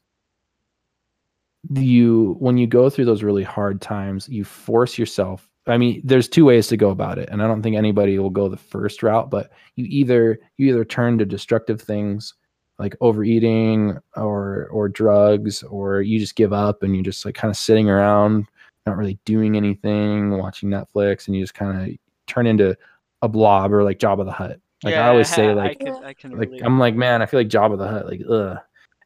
[1.69, 5.49] you when you go through those really hard times, you force yourself.
[5.67, 8.29] I mean, there's two ways to go about it, and I don't think anybody will
[8.29, 12.33] go the first route, but you either you either turn to destructive things
[12.77, 17.51] like overeating or or drugs or you just give up and you're just like kind
[17.51, 18.47] of sitting around
[18.85, 22.73] not really doing anything watching netflix and you just kind of turn into
[23.21, 26.13] a blob or like Jabba the Hutt like i always say like I can, I
[26.13, 26.63] can like relate.
[26.63, 28.57] i'm like man i feel like Jabba the Hutt like ugh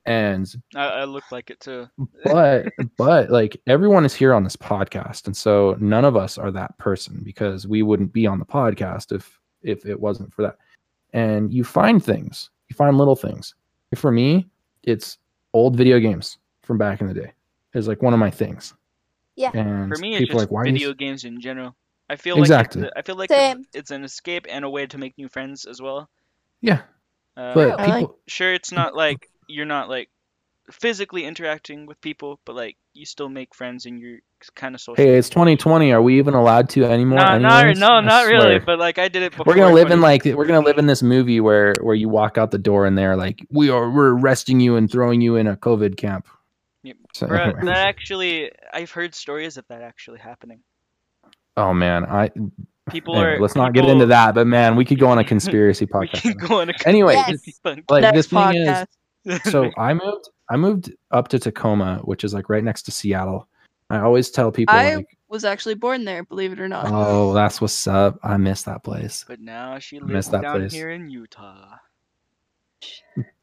[0.05, 1.87] and I, I look like it too.
[2.25, 6.51] but but like everyone is here on this podcast and so none of us are
[6.51, 10.57] that person because we wouldn't be on the podcast if if it wasn't for that
[11.13, 13.55] and you find things you find little things
[13.95, 14.47] for me
[14.83, 15.17] it's
[15.53, 17.31] old video games from back in the day
[17.73, 18.73] is like one of my things
[19.35, 19.51] Yeah.
[19.53, 21.75] and For me, it's people just like why video games in general.
[22.09, 22.81] I feel Exactly.
[22.81, 23.65] like it's a, I feel like it's, Same.
[23.73, 26.09] it's an escape and a way to make new friends as well.
[26.61, 26.81] yeah
[27.37, 30.09] Uh, but I like- sure, it's not like you're not like
[30.71, 34.19] physically interacting with people, but like you still make friends and you're
[34.55, 35.03] kind of social.
[35.03, 37.79] hey it's 2020 are we even allowed to anymore no, not, anyways?
[37.79, 38.59] no, I not really.
[38.59, 39.45] But like I did it before.
[39.47, 42.37] we're gonna live in like we're gonna live in this movie where where you walk
[42.37, 45.47] out the door and they're like we are we're arresting you and throwing you in
[45.47, 46.27] a covid camp
[46.83, 46.97] Yep.
[47.13, 47.61] so, Bruh, anyway.
[47.67, 50.59] that actually, I've heard stories of that actually happening.
[51.57, 52.29] Oh man i
[52.89, 53.39] People anyway, are.
[53.39, 56.07] let's not people- get into that but man we could go on a conspiracy We
[56.07, 58.85] podcast can on go on a Anyway, conspiracy like Next this thing is
[59.25, 59.41] podcast.
[59.51, 63.47] so I moved I moved up to Tacoma, which is like right next to Seattle.
[63.89, 66.87] I always tell people I like, was actually born there, believe it or not.
[66.89, 68.19] "Oh, that's what's up.
[68.21, 70.73] I miss that place." but now she miss lives that down place.
[70.73, 71.77] here in Utah.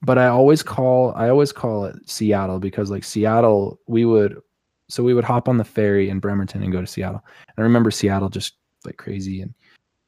[0.02, 4.38] But I always call I always call it Seattle because like Seattle, we would
[4.90, 7.24] so we would hop on the ferry in Bremerton and go to Seattle.
[7.48, 9.54] And I remember Seattle just like crazy and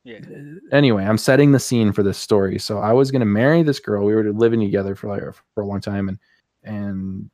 [0.05, 0.18] Yeah.
[0.18, 2.59] Uh, anyway, I'm setting the scene for this story.
[2.59, 4.05] So I was gonna marry this girl.
[4.05, 5.22] We were living together for like
[5.55, 6.18] for a long time, and
[6.64, 7.30] and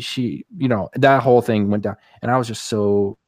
[0.00, 3.18] she, you know, that whole thing went down, and I was just so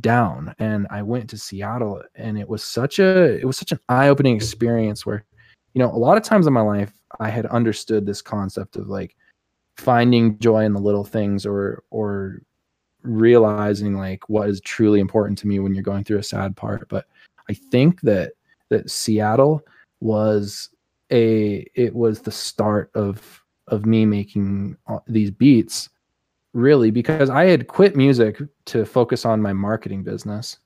[0.00, 0.54] down.
[0.58, 4.08] And I went to Seattle, and it was such a it was such an eye
[4.08, 5.24] opening experience where,
[5.74, 8.88] you know, a lot of times in my life I had understood this concept of
[8.88, 9.16] like
[9.76, 12.42] finding joy in the little things or or
[13.02, 16.88] realizing like what is truly important to me when you're going through a sad part
[16.88, 17.06] but
[17.48, 18.32] I think that
[18.68, 19.62] that Seattle
[20.00, 20.70] was
[21.12, 24.76] a it was the start of of me making
[25.06, 25.88] these beats
[26.52, 30.58] really because I had quit music to focus on my marketing business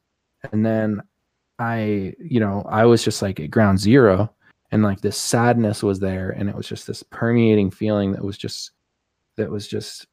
[0.53, 1.03] and then
[1.59, 4.30] I you know I was just like at ground zero
[4.70, 8.37] and like this sadness was there and it was just this permeating feeling that was
[8.37, 8.72] just
[9.37, 10.07] that was just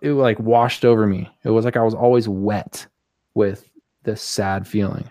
[0.00, 2.86] it like washed over me it was like I was always wet
[3.34, 3.70] with
[4.02, 5.10] this sad feeling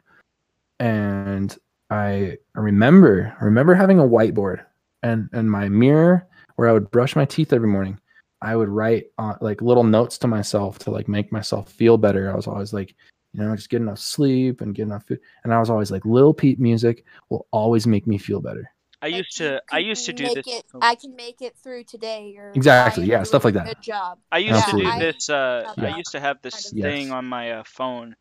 [0.79, 1.57] and
[1.89, 4.63] I remember I remember having a whiteboard
[5.03, 7.99] and and my mirror where I would brush my teeth every morning.
[8.41, 12.31] I would write uh, like little notes to myself to like make myself feel better.
[12.31, 12.93] I was always like,
[13.33, 15.19] you know, just get enough sleep and get enough food.
[15.43, 18.69] And I was always like, Lil Peep music will always make me feel better.
[19.01, 19.61] I used to.
[19.71, 20.47] I used to do this.
[20.47, 20.65] It.
[20.81, 22.35] I can make it through today.
[22.37, 23.65] Or Exactly, yeah, stuff like that.
[23.67, 24.17] Good job.
[24.31, 24.91] I used Absolutely.
[24.91, 25.29] to do this.
[25.29, 28.15] Uh, have I used to have this kind of- thing on my uh, phone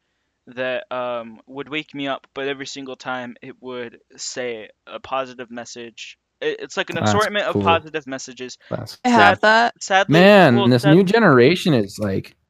[0.48, 5.50] that um, would wake me up, but every single time it would say a positive
[5.50, 6.18] message.
[6.40, 7.62] It, it's like an That's assortment cool.
[7.62, 8.58] of positive messages.
[8.70, 9.82] That's I have that.
[9.82, 12.45] Sadly, man, well, this sad- new generation is like What's the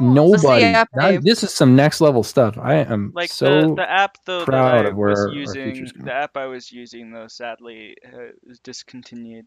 [0.00, 0.72] nobody.
[0.72, 2.58] that- this is some next level stuff.
[2.58, 5.26] I am like so the, the app though proud that I of where was our-
[5.28, 9.46] our using the app I was using though sadly uh, is discontinued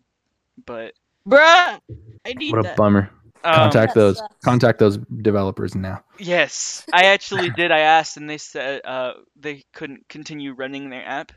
[0.65, 0.93] but
[1.27, 1.79] Bruh,
[2.25, 2.77] I need what a that.
[2.77, 3.09] bummer.
[3.43, 6.03] um, Contact That those contact those developers now.
[6.17, 11.05] yes I actually did I asked and they said uh, they couldn't continue running their
[11.05, 11.31] app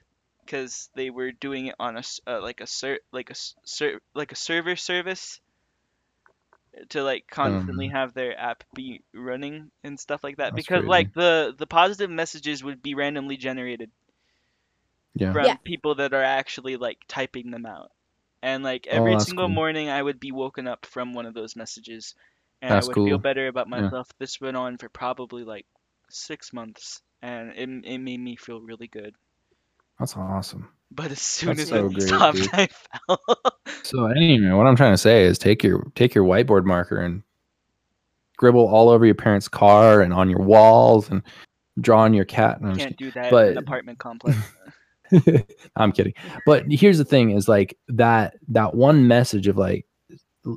[0.45, 4.01] because they were doing it on a uh, like a ser- like a s- ser-
[4.15, 5.41] like a server service
[6.91, 10.87] to like constantly Um, have their app be running and stuff like that because crazy.
[10.87, 13.91] like the the positive messages would be randomly generated
[15.15, 15.37] Yeah.
[15.37, 15.59] from Yeah.
[15.65, 17.91] people that are actually like typing them out.
[18.43, 19.49] And like Oh, every that's single cool.
[19.49, 22.15] morning I would be woken up from one of those messages
[22.63, 23.05] and That's I would cool.
[23.05, 23.91] feel better about Yeah.
[23.91, 24.09] myself.
[24.19, 25.67] This went on for probably like
[26.11, 29.15] 6 months and it it made me feel really good.
[30.01, 30.73] That's awesome.
[30.93, 32.51] But as soon That's as so it great, stopped dude.
[32.53, 33.21] I fell.
[33.85, 37.23] So anyway, what I'm trying to say is take your take your whiteboard marker and
[38.35, 41.23] scribble all over your parents' car and on your walls and
[41.81, 42.61] draw on your cat.
[42.61, 44.37] No, I'm Can't do that in But- an apartment complex.
[45.77, 46.15] I'm kidding.
[46.47, 49.87] But here's the thing: is like that that one message of like,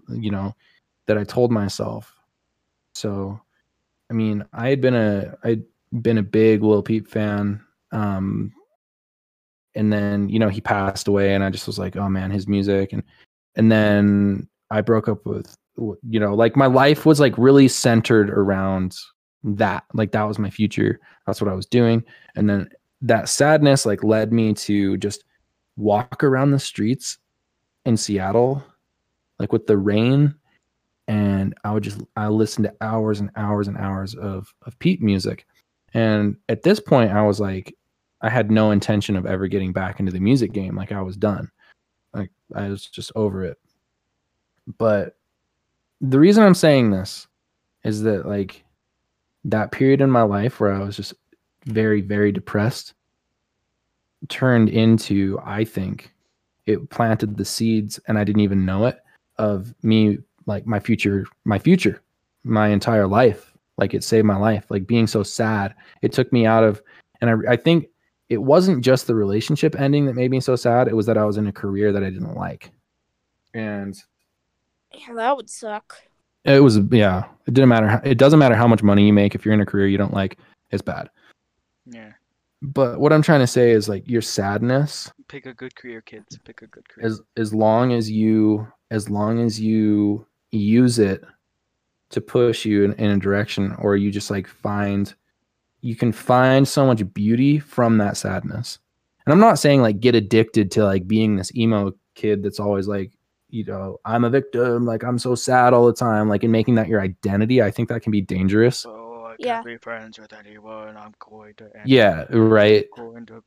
[0.10, 0.56] you know,
[1.08, 2.14] that I told myself.
[2.96, 3.40] So,
[4.12, 5.64] I mean, I had been a I'd
[6.02, 7.62] been a big Lil Peep fan.
[7.92, 8.52] Um,
[9.76, 12.48] and then you know he passed away, and I just was like, oh man, his
[12.48, 12.94] music.
[12.94, 13.04] And
[13.56, 18.30] and then I broke up with you know like my life was like really centered
[18.30, 18.98] around
[19.44, 19.84] that.
[19.94, 21.00] Like that was my future.
[21.26, 22.04] That's what I was doing.
[22.36, 22.70] And then
[23.02, 25.26] that sadness like led me to just
[25.76, 27.18] walk around the streets
[27.86, 28.64] in Seattle
[29.40, 30.36] like with the rain.
[31.08, 35.02] And I would just I listened to hours and hours and hours of of Peep
[35.02, 35.46] music.
[35.94, 37.76] And at this point I was like
[38.24, 41.16] I had no intention of ever getting back into the music game like I was
[41.16, 41.52] done
[42.14, 43.58] like I was just over it
[44.78, 45.18] but
[46.02, 47.28] the reason I'm saying this
[47.84, 48.64] is that like
[49.46, 51.14] that period in my life where I was just
[51.66, 52.94] very, very depressed
[54.30, 56.14] turned into, I think,
[56.66, 59.00] it planted the seeds and I didn't even know it
[59.38, 62.02] of me like my future, my future,
[62.44, 63.54] my entire life.
[63.78, 64.66] Like it saved my life.
[64.70, 65.74] Like being so sad.
[66.02, 66.82] It took me out of
[67.22, 67.88] and I, I think
[68.34, 70.88] it wasn't just the relationship ending that made me so sad.
[70.88, 72.72] It was that I was in a career that I didn't like.
[73.54, 73.96] And
[74.94, 75.96] Yeah, that would suck.
[76.44, 77.24] it was yeah.
[77.48, 77.88] It didn't matter.
[77.88, 79.98] How, it doesn't matter how much money you make if you're in a career you
[79.98, 80.38] don't like.
[80.72, 81.10] It's bad.
[81.86, 82.12] Yeah.
[82.62, 86.40] But what I'm trying to say is like your sadness, Pick a good career, kids.
[86.46, 87.08] Pick a good career.
[87.08, 91.24] as as long as you as long as you use it
[92.12, 95.14] to push you in, in a direction, or you just like find
[95.84, 98.80] you can find so much beauty from that sadness.
[99.26, 102.88] And I'm not saying like get addicted to like being this emo kid that's always
[102.88, 103.12] like,
[103.50, 106.76] you know, I'm a victim, like I'm so sad all the time, like in making
[106.76, 107.62] that your identity.
[107.62, 108.80] I think that can be dangerous.
[108.80, 109.62] So I can't Yeah.
[109.62, 110.96] be friends with anyone.
[110.96, 111.66] I'm going to.
[111.66, 112.86] end Yeah, right.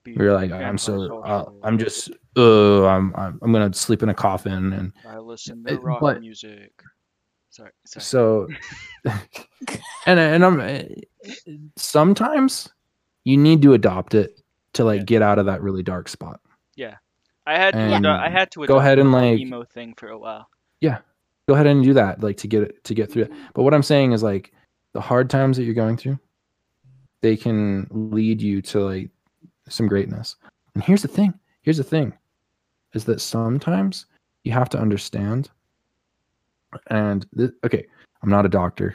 [0.05, 4.14] You're like, I'm so, uh, I'm just, uh, I'm, I'm, I'm gonna sleep in a
[4.14, 6.72] coffin, and I listen to rock but- music.
[7.57, 7.70] Sorry.
[7.86, 8.02] Sorry.
[8.02, 8.48] so,
[10.07, 10.84] and and I'm eh,
[11.76, 12.68] sometimes
[13.24, 14.40] you need to adopt it
[14.74, 15.04] to like Yeah.
[15.04, 16.40] get out of that really dark spot.
[16.76, 16.96] Yeah,
[17.46, 17.78] I had to.
[17.80, 18.66] and ado- I had to.
[18.66, 20.48] go ahead and, like- emo thing for a while.
[20.80, 20.98] Yeah,
[21.48, 23.32] go ahead and do that, like to get it to get through it.
[23.54, 24.52] But what I'm saying is like
[24.92, 26.18] the hard times that you're going through,
[27.22, 29.11] they can lead you to like
[29.68, 30.36] some greatness.
[30.74, 31.32] And here's the thing.
[31.62, 32.12] Here's the thing,
[32.92, 34.07] is that sometimes
[34.44, 35.50] you have to understand.
[36.88, 37.86] And th- okay,
[38.22, 38.94] I'm not a doctor.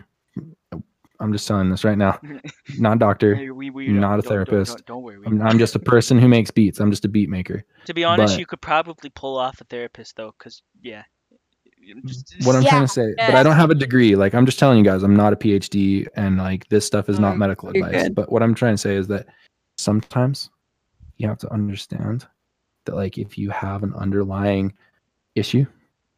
[1.20, 2.20] I'm just telling this right now.
[2.80, 3.36] Not a doctor.
[3.36, 4.72] Hey, we, we not don't- a don't- don't- therapist.
[4.78, 5.20] Don't, don't worry.
[5.20, 5.42] we I'm.
[5.44, 6.80] I'm just a person who makes beats.
[6.80, 7.64] I'm just a beat maker.
[7.86, 11.04] To be honest, but- you could probably pull off a therapist though, because yeah.
[12.08, 12.70] Just, What I'm Yeah.
[12.70, 14.16] trying to say, but I don't have a degree.
[14.16, 17.20] Like I'm just telling you guys, I'm not a PhD, and like this stuff is
[17.20, 18.04] not Mm, medical you're advice.
[18.04, 18.16] good.
[18.16, 19.28] But what I'm trying to say is that
[19.78, 20.50] sometimes
[21.18, 22.26] you have to understand
[22.86, 24.74] that like if you have an underlying
[25.36, 25.66] issue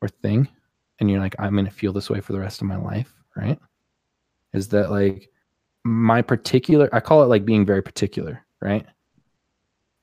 [0.02, 0.48] or thing,
[1.04, 3.60] and you're like, I'm gonna feel this way for the rest of my life, right?
[4.54, 5.30] Is that like
[5.84, 6.90] my particular?
[6.94, 8.86] I call it like being very particular, right?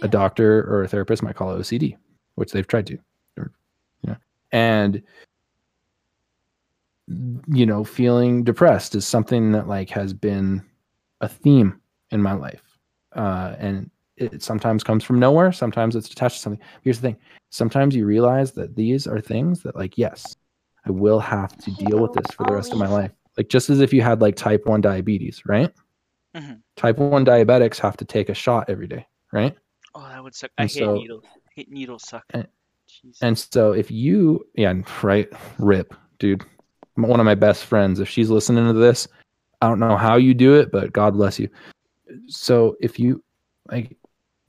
[0.03, 1.97] A doctor or a therapist might call it OCD,
[2.35, 2.99] which they've tried to,
[3.39, 3.51] or
[4.03, 4.17] you know,
[4.53, 5.03] and
[7.49, 10.63] you know, feeling depressed is something that like has been
[11.23, 11.81] a theme
[12.11, 12.79] in my life.
[13.17, 15.51] Uh, and it sometimes comes from nowhere.
[15.51, 16.63] Sometimes it's attached to something.
[16.83, 17.17] Here's the thing.
[17.49, 20.37] Sometimes you realize that these are things that like, yes,
[20.87, 23.13] I will have to deal with this for the rest of my life.
[23.37, 25.73] Like just as if you had like type one diabetes, right?
[26.35, 26.61] Mhm.
[26.77, 29.57] Type one diabetics have to take a shot every day, right?
[29.95, 30.51] Oh, that would suck.
[30.59, 31.25] I And hate so- needles.
[31.27, 32.25] I hate needles suck.
[32.31, 32.47] And-.
[33.23, 35.29] And so if you, yeah, right,
[35.59, 36.43] rip, dude.
[36.97, 39.07] One of my best friends, if she's listening to this,
[39.63, 41.49] I don't know how you do it, but God bless you.
[42.27, 43.23] So if you
[43.71, 43.97] like,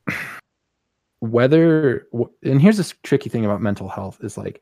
[1.20, 2.08] whether,
[2.44, 4.62] and here's this tricky thing about mental health is like,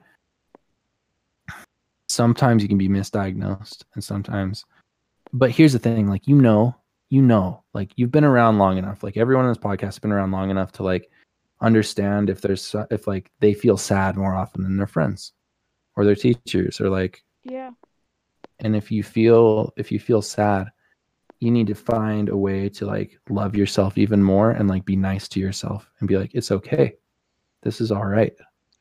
[2.10, 4.66] sometimes you can be misdiagnosed and sometimes,
[5.32, 6.76] but here's the thing, like, you know,
[7.10, 10.12] you know, like you've been around long enough, like everyone on this podcast has been
[10.12, 11.10] around long enough to like,
[11.62, 15.34] understand if there's if like they feel sad more often than their friends
[15.98, 17.72] or their teachers or like Yeah.
[18.60, 20.70] and if you feel if you feel sad
[21.42, 24.96] you need to find a way to like love yourself even more and like be
[24.96, 26.96] nice to yourself and be like it's okay
[27.62, 28.32] this is all right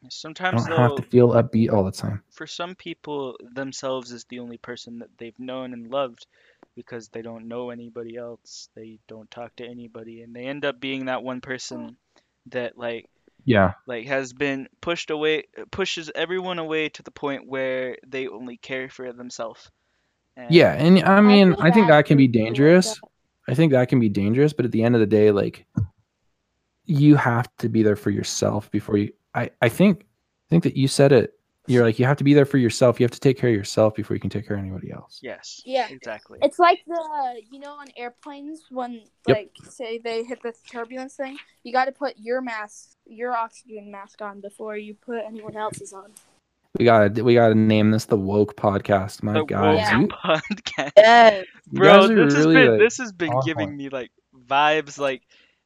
[0.05, 4.25] i Sometimes don't have to feel upbeat all the time for some people, themselves is
[4.25, 6.27] the only person that they've known and loved
[6.77, 8.69] because they don't know anybody else.
[8.77, 11.97] They don't talk to anybody, and they end up being that one person
[12.47, 13.07] that like
[13.45, 18.57] yeah like has been pushed away, pushes everyone away to the point where they only
[18.57, 19.69] care for themselves.
[20.37, 23.01] And yeah and i mean i think that can be dangerous.
[23.49, 25.67] I think that can be dangerous, but at the end of the day, like
[26.85, 30.77] you have to be there for yourself before you I, I think I think that
[30.77, 31.35] you said it.
[31.67, 32.99] You're like you have to be there for yourself.
[32.99, 35.21] You have to take care of yourself before you can take care of anybody else.
[35.23, 35.61] Yes.
[35.67, 35.87] Yeah.
[35.91, 36.39] Exactly.
[36.41, 39.37] It's like the you know on airplanes when Yep.
[39.37, 43.91] like say they hit the turbulence thing, you got to put your mask, your oxygen
[43.91, 46.11] mask on before you put anyone else's on.
[46.79, 49.23] We gotta we gotta name this the woke podcast.
[49.23, 50.93] My The God, woke you, podcast.
[50.97, 51.45] Yes.
[51.67, 54.11] Bro, guys are this has really, been like, this has been on giving me like
[54.47, 55.23] vibes like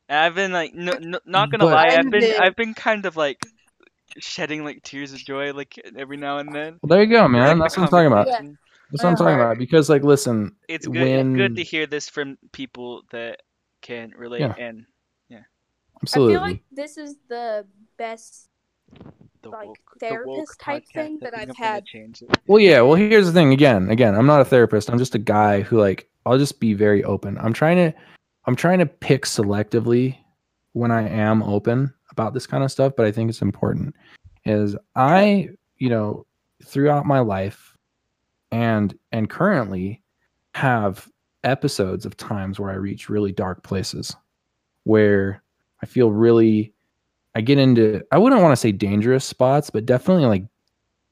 [0.08, 2.56] and I've been like no, no, not gonna But- lie, I've I've been been- I've
[2.56, 3.44] been kind of like
[4.18, 6.78] shedding like tears of joy like every now and then.
[6.82, 7.58] Well, there you go, man.
[7.58, 8.26] Like, That's what I'm talking about.
[8.26, 8.58] conversation.
[8.90, 9.44] That's what I'm talking uh-huh.
[9.44, 9.58] about.
[9.58, 13.40] Because like, listen, It's good when good to hear this from people that
[13.80, 14.54] can relate Yeah.
[14.58, 14.86] and
[16.02, 18.48] absolutely, I feel like this is the best
[19.42, 21.84] the Like, woke the therapist type thing I that I've had.
[22.46, 22.80] Well, yeah.
[22.82, 23.52] Well, here's the thing.
[23.52, 24.90] Again, again, I'm not a therapist.
[24.90, 27.38] I'm just a guy who like I'll just be very open.
[27.38, 27.98] I'm trying to,
[28.44, 30.16] I'm trying to pick selectively
[30.72, 32.94] when I am open about this kind of stuff.
[32.96, 33.94] But I think it's important.
[34.44, 36.26] Is I, you know,
[36.64, 37.76] throughout my life,
[38.50, 40.02] and and currently,
[40.54, 41.08] have
[41.44, 44.14] episodes of times where I reach really dark places,
[44.84, 45.42] where
[45.82, 46.72] I feel really,
[47.34, 48.02] I get into.
[48.10, 50.44] I wouldn't want to say dangerous spots, but definitely like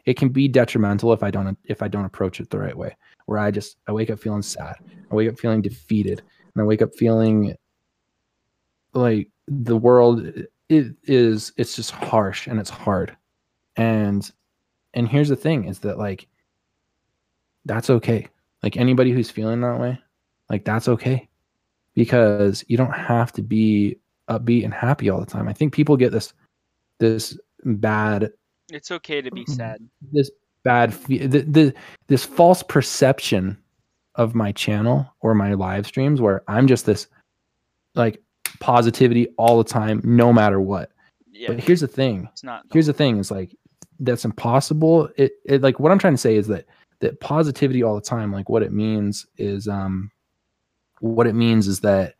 [0.07, 2.97] it can be detrimental if I don't if I don't approach it the right way.
[3.27, 4.77] Where I just I wake up feeling sad,
[5.11, 6.23] I wake up feeling defeated,
[6.55, 7.55] and I wake up feeling
[8.93, 10.27] like the world
[10.69, 13.17] it is it's just harsh and it's hard.
[13.77, 14.29] And
[14.95, 16.27] and here's the thing is that like
[17.65, 18.29] that's okay.
[18.63, 19.99] Like anybody who's feeling that way,
[20.49, 21.29] like that's okay.
[21.95, 23.97] Because you don't have to be
[24.29, 25.49] upbeat and happy all the time.
[25.49, 26.33] I think people get this
[26.99, 28.33] this bad
[28.73, 29.57] It's okay to be Mhm.
[29.57, 29.89] sad.
[30.13, 30.31] this
[30.63, 31.75] bad the, the
[32.07, 33.57] this false perception
[34.15, 37.07] of my channel or my live streams where I'm just this
[37.95, 38.23] like
[38.61, 40.91] positivity all the time no matter what.
[41.31, 41.49] Yeah.
[41.49, 42.29] But here's the thing.
[42.33, 43.57] It's not Here's the thing It's like
[43.99, 45.09] that's impossible.
[45.17, 46.67] It, it like what I'm trying to say is that
[47.01, 50.11] that positivity all the time like what it means is um
[51.01, 52.15] what it means is that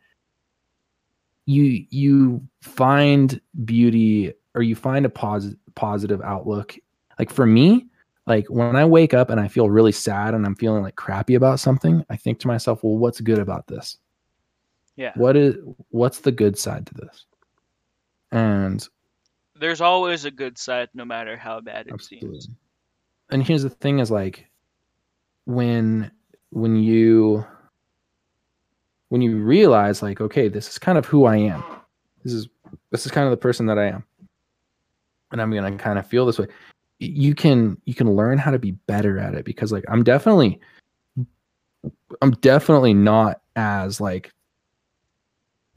[1.45, 6.75] you you find beauty or you find a positive positive outlook
[7.19, 7.87] like for me
[8.27, 11.35] like when i wake up and i feel really sad and i'm feeling like crappy
[11.35, 13.97] about something i think to myself well what's good about this
[14.95, 15.11] Yeah.
[15.15, 15.55] what is
[15.89, 17.25] what's the good side to this
[18.31, 18.87] and
[19.59, 22.39] There's always a good side no matter how bad it Absolutely.
[22.41, 22.49] seems.
[23.31, 24.47] and here's the thing is like
[25.45, 26.11] when
[26.51, 27.45] when you
[29.09, 31.63] when you realize like okay this is kind of who i am
[32.23, 32.47] this is
[32.91, 34.03] this is kind of the person that i am
[35.31, 36.47] and i'm gonna kind of feel this way
[37.01, 40.59] you can you can learn how to be better at it because like i'm definitely
[42.21, 44.31] i'm definitely not as like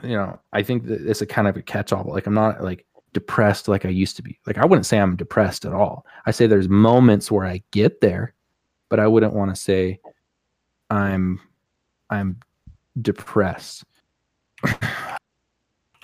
[0.02, 2.84] you know i think that it's a kind of a catch-all like i'm not like
[3.14, 4.38] depressed like i used to be.
[4.46, 6.04] Like i wouldn't say i'm depressed at all.
[6.26, 8.34] I say there's moments where i get there
[8.90, 10.00] but i wouldn't want to say
[10.90, 11.40] i'm
[12.10, 12.38] i'm
[13.00, 13.84] depressed.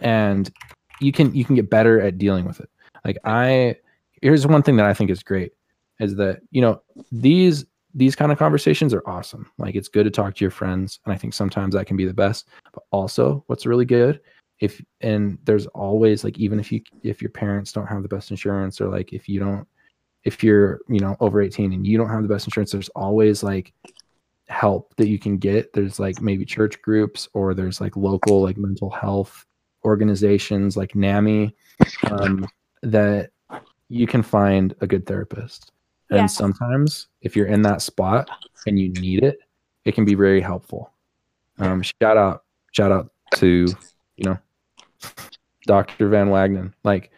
[0.03, 0.51] And
[0.99, 2.71] you can you can get better at dealing with it.
[3.05, 3.77] Like i
[4.21, 5.53] here's one thing that i think is great
[5.99, 9.51] is that you know these these kind of conversations are awesome.
[9.59, 12.07] Like it's good to talk to your friends and i think sometimes that can be
[12.07, 14.21] the best but also what's really good
[14.61, 18.31] if and there's always like even if you if your parents don't have the best
[18.31, 19.66] insurance or like if you don't
[20.25, 23.43] if you're you know over 18 and you don't have the best insurance there's always
[23.43, 23.73] like
[24.51, 25.73] help that you can get.
[25.73, 29.47] There's like maybe church groups or there's like local like mental health
[29.85, 31.55] organizations like NAMI
[32.11, 32.47] um,
[32.83, 33.31] that
[33.91, 35.72] you can find a good therapist.
[36.11, 36.26] And Yeah.
[36.26, 38.30] sometimes if you're in that spot
[38.66, 39.38] and you need it
[39.84, 40.93] it can be very helpful.
[41.59, 43.66] Um, shout out shout out to
[44.16, 44.38] you know
[45.66, 47.11] dr van wagnen like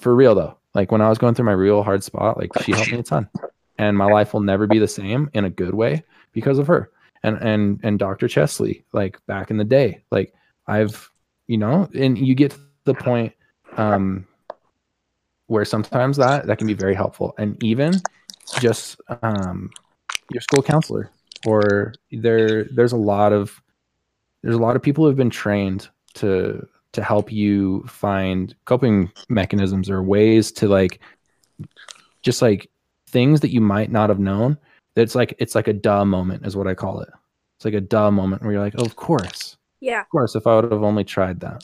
[0.00, 2.72] for real though like when i was going through my real hard spot like she
[2.72, 3.28] helped me a ton.
[3.78, 6.90] And my life will never be the same in a good way because of her.
[7.24, 10.32] And and and dr chesley like back in the day like
[10.66, 11.10] i've
[11.46, 13.32] you know and you get to the point
[13.76, 14.26] um
[15.46, 17.34] where sometimes that that can be very helpful.
[17.38, 17.94] And even
[18.58, 19.70] just um
[20.30, 21.10] your school counselor
[21.46, 23.60] or there there's a lot of
[24.42, 29.10] there's a lot of people who have been trained to to help you find coping
[29.28, 31.00] mechanisms or ways to like
[32.22, 32.70] just like
[33.08, 34.56] things that you might not have known
[34.94, 37.08] that's like it's like a duh moment is what i call it.
[37.56, 39.56] It's like a duh moment where you're like oh, of course.
[39.80, 40.00] Yeah.
[40.00, 41.62] of course if i would have only tried that.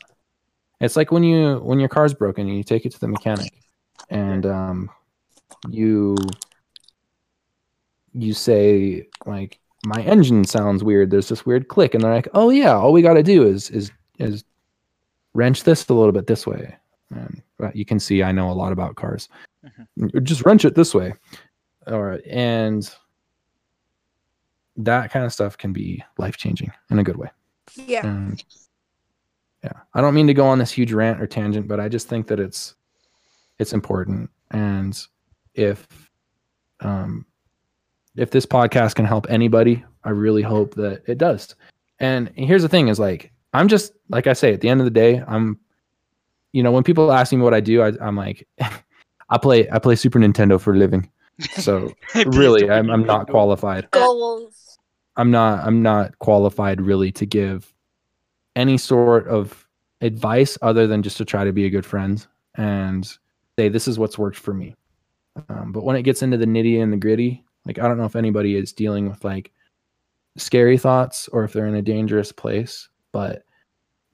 [0.80, 3.52] It's like when you when your car's broken and you take it to the mechanic
[4.08, 4.90] and um
[5.68, 6.16] you
[8.12, 11.10] you say like my engine sounds weird.
[11.10, 11.94] There's this weird click.
[11.94, 12.74] And they're like oh yeah.
[12.74, 14.44] All we got to do is is is
[15.34, 16.76] wrench this a little bit this way.
[17.10, 19.28] And uh, you can see i know a lot about cars.
[20.22, 21.14] Just wrench it this way.
[21.86, 22.24] All right.
[22.26, 22.88] And
[24.76, 27.30] that kind of stuff can be life changing in a good way.
[27.76, 28.06] Yeah.
[28.06, 28.42] and
[29.62, 29.72] yeah.
[29.94, 32.26] I don't mean to go on this huge rant or tangent but i just think
[32.26, 32.74] that it's
[33.60, 35.06] it's important and
[35.54, 35.86] if
[36.80, 37.26] um,
[38.16, 41.54] if this podcast can help anybody, I really hope that it does.
[41.98, 44.84] And here's the thing: is like I'm just like I say at the end of
[44.84, 45.58] the day, I'm,
[46.52, 48.46] you know, when people ask me what I do, I, I'm like,
[49.30, 51.10] I play I play Super Nintendo for a living.
[51.56, 51.92] So
[52.26, 53.90] really, I'm I'm not qualified.
[53.90, 54.78] Goals.
[55.16, 57.72] I'm not I'm not qualified really to give
[58.56, 59.66] any sort of
[60.00, 63.18] advice other than just to try to be a good friend and
[63.60, 64.74] say this is what's worked for me.
[65.48, 68.04] Um, but when it gets into the nitty and the gritty, like I don't know
[68.06, 69.52] if anybody is dealing with like
[70.36, 73.44] scary thoughts or if they're in a dangerous place, but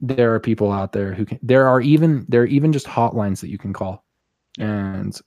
[0.01, 3.39] there are people out there who can there are even there are even just hotlines
[3.41, 4.03] that you can call.
[4.59, 5.19] And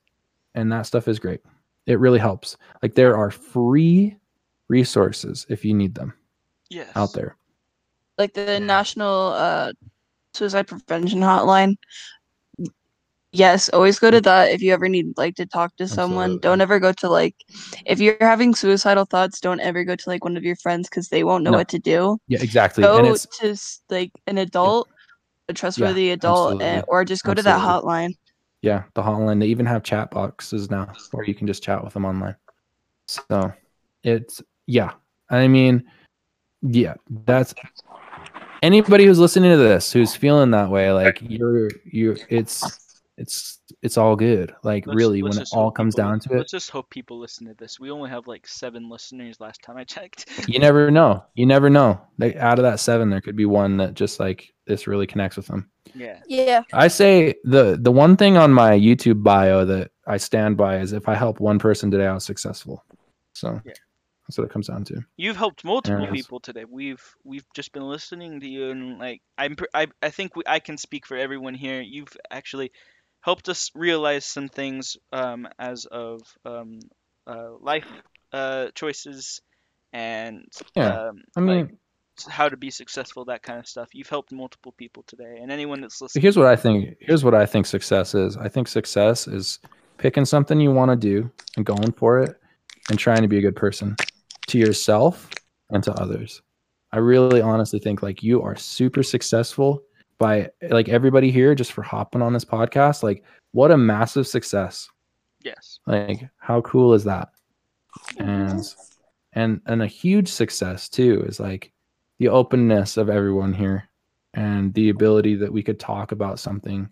[0.54, 1.40] and that stuff is great.
[1.86, 2.56] It really helps.
[2.82, 4.16] Like there are free
[4.68, 6.12] resources if you need them
[6.68, 6.90] Yes.
[6.94, 7.36] out there.
[8.18, 9.72] like the national uh
[10.34, 11.74] suicide prevention hotline
[13.32, 14.24] yes always go to mm.
[14.24, 16.40] that if you ever need like to talk to someone Absolutely.
[16.40, 17.36] don't ever go to like
[17.86, 21.08] if you're having suicidal thoughts don't ever go to like one of your friends because
[21.08, 21.58] they won't know No.
[21.58, 22.82] what to do Yeah, exactly.
[22.82, 23.56] go to
[23.88, 24.88] like an adult
[25.48, 28.14] a trustworthy adult and, or just go to that hotline
[28.62, 29.40] yeah, the hotline.
[29.40, 32.36] They even have chat boxes now where you can just chat with them online.
[33.08, 33.52] So
[34.02, 34.92] it's yeah.
[35.30, 35.84] I mean,
[36.62, 37.54] yeah, that's
[38.62, 42.89] anybody who's listening to this who's feeling that way, like you're you're it's
[43.20, 44.54] it's it's all good.
[44.64, 46.88] Like Let's- really, let's when it all comes people- down to it, Let's just hope
[46.90, 47.78] people listen to this.
[47.78, 50.26] We only have like seven listeners last time I checked.
[50.48, 51.22] you never know.
[51.34, 52.00] You never know.
[52.18, 55.36] Like out of that seven, there could be one that just like this really connects
[55.36, 55.70] with them.
[55.94, 56.20] yeah.
[56.26, 56.62] Yeah.
[56.72, 60.92] I say the the one thing on my YouTube bio that I stand by is
[60.92, 62.84] if I help one person today, I was successful.
[63.34, 63.72] So Yeah.
[64.26, 65.02] that's what it comes down to.
[65.16, 66.64] You've helped multiple people today.
[66.64, 70.58] We've we've just been listening to you, and like I'm I I think we, I
[70.60, 71.80] can speak for everyone here.
[71.80, 72.72] You've actually
[73.20, 76.80] helped us realize some things um, as of um,
[77.26, 77.86] uh, life
[78.32, 79.40] uh, choices
[79.92, 80.44] and
[80.74, 81.74] Yeah, um, I mean, like
[82.28, 83.88] how to be successful, that kind of stuff.
[83.92, 86.22] You've helped multiple people today, and anyone that's listening.
[86.22, 86.96] here's what I think.
[87.00, 88.36] Here's what I think success is.
[88.36, 89.58] I think success is
[89.98, 92.36] picking something you want to do and going for it,
[92.88, 93.96] and trying to be a good person
[94.48, 95.30] to yourself
[95.70, 96.42] and to others.
[96.92, 99.82] I really honestly think like you are super successful
[100.20, 103.02] by like everybody here just for hopping on this podcast.
[103.02, 104.88] Like what a massive success.
[105.42, 105.80] Yes.
[105.86, 107.30] Like how cool is that?
[108.18, 108.62] And
[109.32, 111.72] and and a huge success too is like
[112.18, 113.88] the openness of everyone here
[114.34, 116.88] and the ability that we could talk about something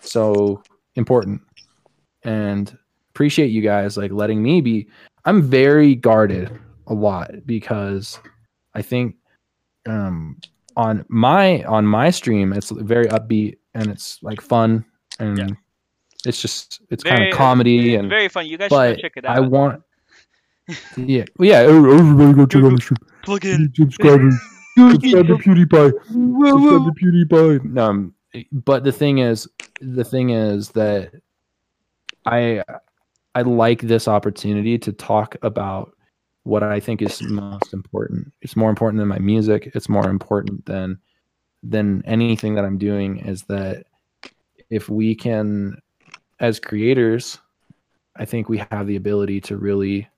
[0.00, 0.62] so
[0.96, 1.40] important
[2.24, 2.76] and
[3.10, 4.86] appreciate you guys like letting me be
[5.24, 6.50] i'm very guarded
[6.88, 8.18] a lot because
[8.74, 9.16] i think
[9.86, 10.36] um
[10.76, 14.84] on my on my stream it's very upbeat and it's like fun
[15.18, 15.48] and Yeah.
[16.24, 18.46] it's just it's kind of comedy and Very fun.
[18.46, 19.82] You guys should check it out I want,
[20.96, 21.58] yeah, well, yeah.
[21.60, 22.98] Everybody go check out the stream.
[23.24, 23.72] Plug in.
[23.74, 24.34] Subscribers,
[24.78, 25.92] subscribe to PewDiePie.
[26.04, 27.78] Subscribe to PewDiePie.
[27.78, 28.14] Um,
[28.52, 29.48] but the thing is,
[29.80, 31.12] the thing is that
[32.24, 32.62] I,
[33.34, 35.94] I like this opportunity to talk about
[36.44, 38.32] what I think is most important.
[38.42, 39.70] It's more important than my music.
[39.74, 40.98] It's more important than
[41.62, 43.18] than anything that I'm doing.
[43.18, 43.86] Is that
[44.70, 45.80] if we can,
[46.40, 47.38] as creators,
[48.16, 50.08] I think we have the ability to really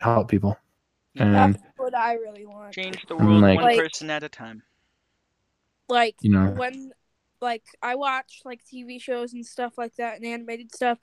[0.00, 0.58] help people.
[1.16, 2.74] And That's what I really want.
[2.74, 4.62] Change the world like- one person at a time.
[5.88, 6.92] Like you know, when
[7.40, 10.98] like I watch like TV shows and stuff like that and animated stuff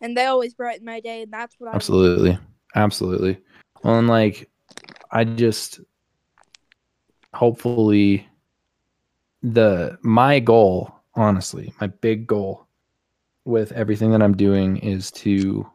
[0.00, 2.38] and they always brighten my day and that's what I absolutely,
[2.74, 3.38] absolutely.
[3.82, 4.50] Well, and like,
[5.10, 5.80] I just
[7.34, 8.28] hopefully
[9.42, 12.66] the my goal, honestly, my big goal
[13.44, 15.66] with everything that I'm doing is to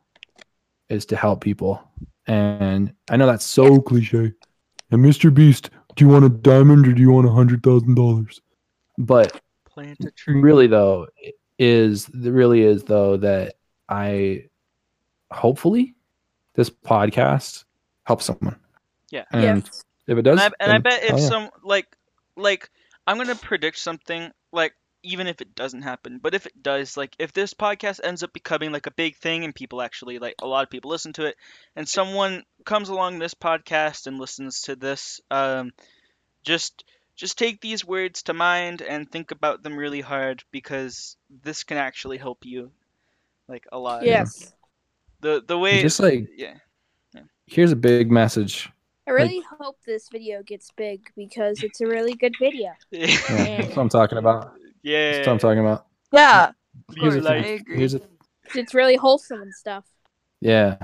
[0.89, 1.81] is to help people.
[2.27, 4.33] And I know that's so cliche.
[4.91, 5.33] And Mr.
[5.33, 8.41] Beast, do you want a diamond or do you want a hundred thousand dollars?
[8.97, 10.39] But Plant a tree.
[10.39, 11.07] really though
[11.57, 13.55] is really is though that
[13.89, 14.45] I
[15.31, 15.95] hopefully
[16.55, 17.63] this podcast
[18.03, 18.59] helps someone.
[19.09, 19.25] Yeah.
[19.31, 19.83] And Yes.
[20.07, 21.27] if it does, and I, and I bet if hell yeah.
[21.27, 21.87] some like
[22.35, 22.69] like
[23.05, 24.73] I'm gonna predict something like
[25.03, 28.31] even if it doesn't happen, but if it does, like if this podcast ends up
[28.31, 31.25] becoming like a big thing and people actually like a lot of people listen to
[31.25, 31.35] it,
[31.75, 35.71] and someone comes along this podcast and listens to this, um,
[36.43, 36.85] just
[37.15, 41.77] just take these words to mind and think about them really hard because this can
[41.77, 42.71] actually help you
[43.47, 44.03] like a lot.
[44.03, 44.53] Yes.
[45.19, 46.55] The the way just like yeah.
[47.47, 48.69] Here's a big message.
[49.07, 52.71] I really hope this video gets big because it's a really good video.
[52.91, 53.07] Yeah,
[53.61, 54.53] that's what I'm talking about.
[54.81, 55.11] yeah.
[55.13, 55.87] That's what I'm talking about.
[56.13, 56.51] yeah
[56.95, 57.65] Here's course the i thing.
[57.67, 58.01] Here's a
[58.55, 59.85] It's really wholesome and stuff.
[60.41, 60.77] Yeah.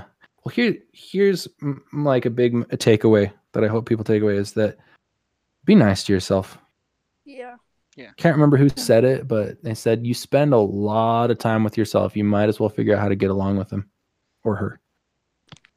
[0.44, 4.22] well here here's m- like a big m- a takeaway that I hope people take
[4.22, 4.76] away is that
[5.64, 6.58] be nice to yourself.
[7.24, 7.56] Yeah.
[7.96, 8.10] Yeah.
[8.18, 11.76] Can't remember who said it, but they said you spend a lot of time with
[11.78, 12.16] yourself.
[12.16, 13.90] You might as well figure out how to get along with him
[14.44, 14.80] or her.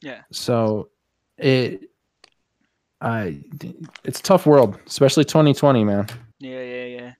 [0.03, 0.21] Yeah.
[0.31, 0.89] So
[1.37, 1.89] it
[2.99, 3.41] I
[4.03, 6.07] it's a tough world, especially 2020, man.
[6.39, 7.13] Yeah, yeah, yeah.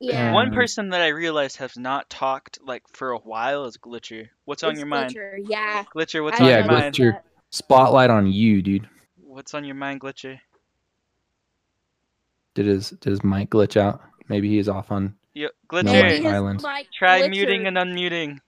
[0.00, 0.32] Yeah.
[0.32, 4.28] One Um, person that I realized has not talked like for a while is Glitcher.
[4.46, 5.14] What's on It's your mind?
[5.14, 5.84] Glitcher, Yeah.
[5.94, 6.98] Glitcher, what's I on Yeah, your mind?
[6.98, 7.20] Yeah, Glitcher.
[7.50, 8.88] Spotlight on you, dude.
[9.16, 10.40] What's on your mind, Glitcher?
[12.54, 14.02] Did his did his mic glitch out?
[14.28, 16.60] Maybe he's off on Yo, No, Glitcher, Maybe Maybe his his Island.
[16.60, 17.30] try glitcher.
[17.30, 18.38] muting and unmuting.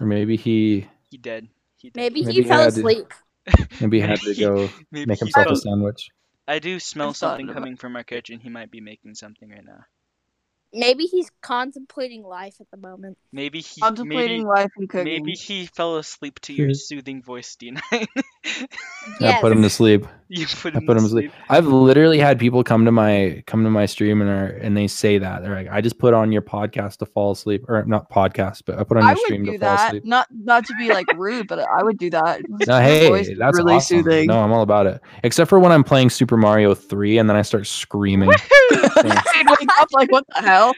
[0.00, 1.48] or maybe he He dead.
[1.84, 2.00] He dead.
[2.00, 3.12] Maybe, Maybe he he fell had to- asleep.
[3.80, 6.08] maybe he had to go Maybe make he himself a fell- sandwich.
[6.48, 8.40] I do smell I've thought something about- coming from our kitchen.
[8.40, 9.84] He might be making something right now.
[10.72, 13.16] Maybe he's contemplating life at the moment.
[13.32, 15.04] Maybe he Contemplating maybe, life and cooking.
[15.04, 16.72] maybe he fell asleep to your Hmm.
[16.74, 17.80] soothing voice, D9.
[19.20, 20.06] I put him to sleep.
[20.28, 21.32] you put I him put to him to sleep.
[21.48, 24.86] I've literally had people come to my come to my stream and are and they
[24.86, 28.10] say that they're like, I just put on your podcast to fall asleep, or not
[28.10, 30.04] podcast, but I put on I your would stream do to fall asleep.
[30.04, 32.40] Not not to be like rude, but I would do that.
[32.66, 33.98] No, hey, that's really awesome.
[34.02, 34.26] soothing.
[34.26, 35.00] No, I'm all about it.
[35.22, 38.30] Except for when I'm playing Super Mario 3 and then I start screaming.
[38.70, 40.74] I'd wake up like, what the hell?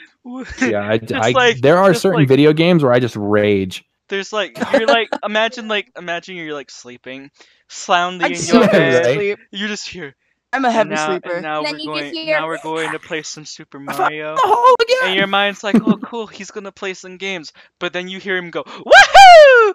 [0.61, 3.85] yeah, I, I- like- there are certain like- video games where I just rage.
[4.09, 7.29] There's like you're like imagine like imagine you're like sleeping,
[7.69, 9.17] soundly I'd in your Yeah, bed.
[9.17, 9.39] right.
[9.51, 10.15] You just hear.
[10.53, 11.33] I'm a And heavy now, sleeper.
[11.35, 12.15] and now Then we're you going.
[12.15, 14.37] hear- Now we're going to play some Super oh, Mario.
[14.39, 17.53] Oh, the hole And your mind's like, oh, cool, he's gonna play some games.
[17.79, 19.75] But then you hear him go, woohoo!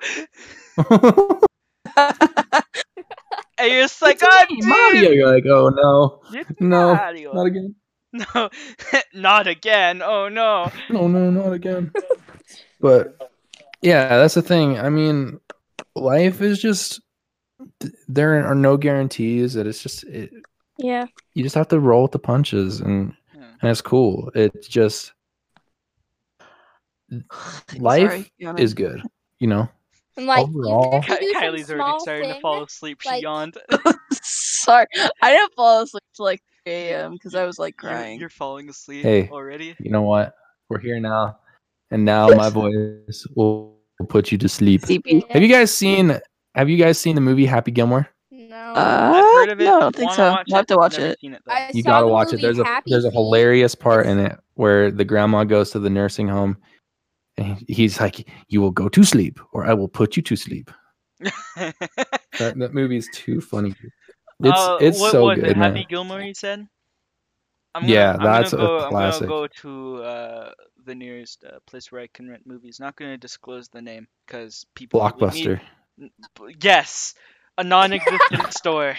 [3.57, 5.11] And you're just like, It's God me, oh, Mario.
[5.11, 7.75] You're like, oh no, It's no, Mario." not again.
[8.13, 8.49] No,
[9.13, 10.01] not again.
[10.01, 10.71] Oh no.
[10.89, 11.91] No, no, not again.
[12.79, 13.31] but
[13.81, 14.79] yeah, that's the thing.
[14.79, 15.39] I mean,
[15.95, 17.01] life is just
[17.79, 19.53] th- there are no guarantees.
[19.53, 20.31] That it's just it,
[20.77, 21.05] Yeah.
[21.33, 23.43] you just have to roll with the punches, and Yeah.
[23.61, 24.31] and it's cool.
[24.35, 25.13] It's just
[27.77, 29.01] life Sorry, is good,
[29.39, 29.67] you know.
[30.17, 33.01] And like Overall- even if you Ky- Kylie's already small starting to fall asleep.
[33.01, 33.57] She like- yawned.
[34.13, 34.85] Sorry,
[35.21, 37.11] I didn't fall asleep till like 3 a.m.
[37.13, 38.19] because I was like You're, crying.
[38.19, 39.29] you're falling asleep Hey.
[39.29, 39.75] already.
[39.79, 40.35] You know what?
[40.69, 41.39] We're here now,
[41.91, 43.77] and now my voice will
[44.09, 44.81] put you to sleep.
[44.81, 45.25] Sleepy.
[45.29, 46.19] Have you guys seen?
[46.55, 48.07] Have you guys seen the movie Happy Gilmore?
[48.29, 48.55] No.
[48.55, 49.65] Uh, I've heard of it.
[49.65, 50.31] no, I don't think so.
[50.31, 51.17] watch I'll have to watch it.
[51.21, 52.41] it, You gotta watch it.
[52.41, 55.89] There's a Happy there's a hilarious part in it where the grandma goes to the
[55.89, 56.57] nursing home,
[57.37, 60.69] and he's like, "You will go to sleep, or I will put you to sleep."
[61.55, 63.75] That, that movie is too funny.
[64.43, 65.57] It's Uh, it's what so was good, it?
[65.57, 65.75] man.
[65.75, 66.65] Happy Gilmore, you said.
[67.75, 69.23] I'm Yeah, I'm that's a gonna go, classic.
[69.23, 70.51] I'm gonna go to uh,
[70.85, 72.79] the nearest uh, place where I can rent movies.
[72.79, 74.99] Not gonna disclose the name because people.
[75.01, 75.59] would need- Blockbuster.
[75.59, 75.65] B-
[76.63, 77.13] Yes,
[77.57, 78.95] a non-existent store.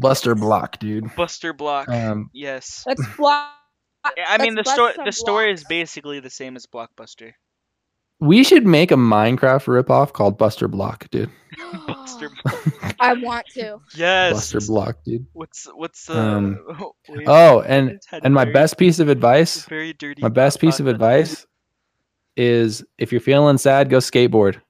[0.00, 1.14] Buster Block, dude.
[1.16, 1.88] Buster Block.
[1.88, 2.84] Um, yes.
[2.86, 3.52] Let's block.
[4.16, 4.92] Yeah, I mean the let's story.
[4.96, 7.32] bust The story is basically the same as Blockbuster.
[8.20, 11.30] we should make a Minecraft ripoff called Buster Block, dude.
[11.86, 12.30] Buster.
[13.00, 13.78] I want to.
[13.96, 14.32] Yes.
[14.34, 15.26] Buster Block, dude.
[15.32, 16.18] What's what's the?
[16.18, 16.60] Um,
[17.08, 20.22] wait, Oh, and and my very- best piece of advice, Very dirty.
[20.22, 21.46] my best piece of advice
[22.36, 24.60] is if you're feeling sad, go skateboard.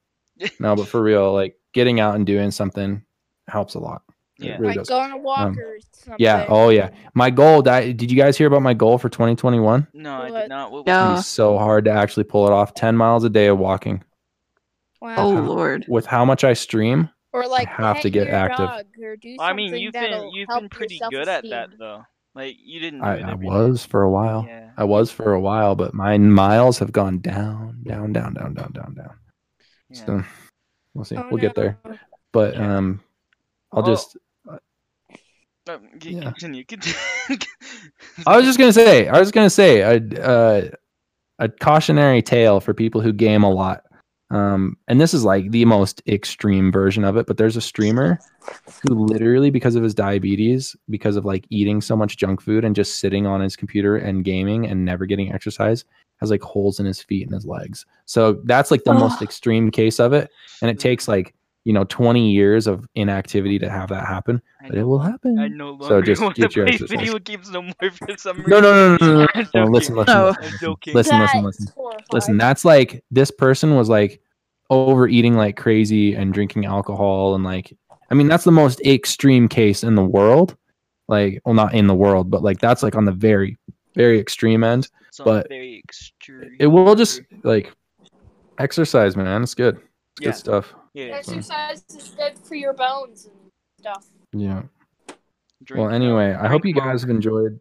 [0.59, 3.03] No, but for real, like getting out and doing something
[3.47, 4.03] helps a lot.
[4.37, 4.53] Yeah.
[4.53, 4.89] really Like does.
[4.89, 6.15] go on a um, walk or something.
[6.17, 6.45] Yeah.
[6.47, 6.91] Oh yeah.
[7.13, 7.61] My goal.
[7.63, 9.87] That, did you guys hear about my goal for 2021?
[9.93, 10.39] No, I What?
[10.41, 10.71] did not.
[10.71, 10.99] What was No.
[11.01, 11.05] it?
[11.07, 12.73] It'd be so hard to actually pull it off.
[12.73, 14.01] 10 miles a day of walking.
[15.01, 15.15] Wow.
[15.17, 15.85] Oh lord.
[15.89, 18.67] With how much I stream, or like have to get active.
[18.67, 22.03] dog or do I mean, you've been you've been pretty good at that though.
[22.35, 23.01] Like you didn't.
[23.01, 23.51] I, I every day.
[23.51, 24.45] was for a while.
[24.47, 24.69] Yeah.
[24.77, 28.71] I was for a while, but my miles have gone down, down, down, down, down,
[28.71, 29.13] down, down.
[29.89, 30.05] Yeah.
[30.05, 30.23] So
[30.93, 31.17] we'll see.
[31.17, 31.77] Oh, we'll get there.
[32.31, 32.77] But Yeah.
[32.77, 33.01] um,
[33.71, 33.85] I'll Oh.
[33.85, 34.17] just.
[35.69, 36.21] Um, c- Yeah.
[36.31, 36.63] Continue.
[36.67, 36.97] Continue.
[38.25, 39.07] I was just gonna say.
[39.07, 39.97] I was gonna say a
[40.27, 40.69] uh,
[41.39, 43.83] a cautionary tale for people who game a lot.
[44.31, 47.25] Um, and this is like the most extreme version of it.
[47.25, 48.19] But there's a streamer
[48.87, 52.75] who literally, because of his diabetes, because of like eating so much junk food and
[52.75, 55.83] just sitting on his computer and gaming and never getting exercise,
[56.19, 57.85] has like holes in his feet and his legs.
[58.05, 60.29] So that's like the most extreme case of it.
[60.61, 61.33] And it takes like
[61.65, 65.37] you know 20 years of inactivity to have that happen, I but it will happen.
[65.37, 66.97] I no longer So just want get to your play exercise.
[66.99, 68.49] video games no more for some reason.
[68.49, 69.27] No, no, no, no, no, no.
[69.35, 70.27] I'm no listen, listen, No.
[70.29, 71.67] listen, listen, listen, listen, That's listen.
[71.75, 72.05] horrifying.
[72.13, 74.21] Listen, that's like this person was like
[74.69, 77.75] overeating like crazy and drinking alcohol and like
[78.11, 80.55] I mean that's the most extreme case in the world.
[81.07, 83.57] Like, well, not in the world, but like that's like on the very,
[83.95, 84.87] very extreme end.
[85.07, 86.55] It's but very extreme.
[86.59, 87.71] It will just like
[88.59, 89.43] exercise, man.
[89.43, 89.77] It's good.
[89.77, 89.83] It's
[90.17, 90.27] It's Yeah.
[90.31, 90.73] good stuff.
[90.93, 91.05] Yeah.
[91.05, 93.35] Exercise is good for your bones and
[93.79, 94.05] stuff.
[94.33, 94.63] Yeah.
[95.63, 97.59] Drink, Well, anyway, I hope you drink guys have enjoyed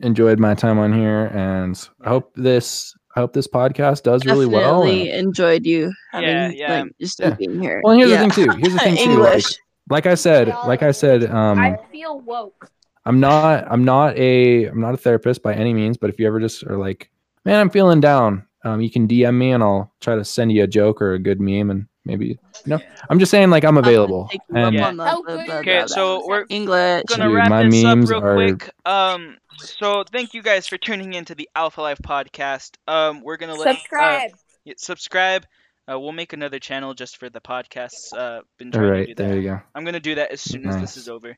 [0.00, 4.44] enjoyed my time on here, and I hope this I hope this podcast does really
[4.44, 4.82] well.
[4.82, 6.82] Definitely enjoyed you having Yeah, yeah.
[6.82, 7.30] like just Yeah.
[7.30, 7.80] being here.
[7.82, 8.26] well, here's Yeah.
[8.26, 8.56] the thing too.
[8.58, 9.02] Here's the thing too.
[9.18, 9.54] Like, English.
[9.88, 12.70] like I said, like I said, um, I feel woke.
[13.06, 16.26] I'm not I'm not a I'm not a therapist by any means, but if you
[16.26, 17.10] ever just are like,
[17.44, 20.64] man, I'm feeling down, um, you can DM me and I'll try to send you
[20.64, 22.80] a joke or a good meme and maybe you know.
[23.08, 24.28] I'm just saying like I'm available.
[24.30, 24.90] Take you up And Yeah.
[24.90, 27.04] the- the- the- Okay, so we're English.
[27.08, 28.70] gonna Dude, wrap my this up memes real are- quick.
[28.84, 32.72] Um, so thank you guys for tuning into the Alpha Life podcast.
[32.88, 34.30] Um, we're gonna let uh, Subscribe.
[34.64, 35.46] yeah, subscribe.
[35.88, 38.12] Uh, we'll make another channel just for the podcasts.
[38.12, 39.22] Uh, been All trying to right, do that.
[39.28, 39.60] there you go.
[39.76, 41.36] I'm gonna do that as soon as this is over.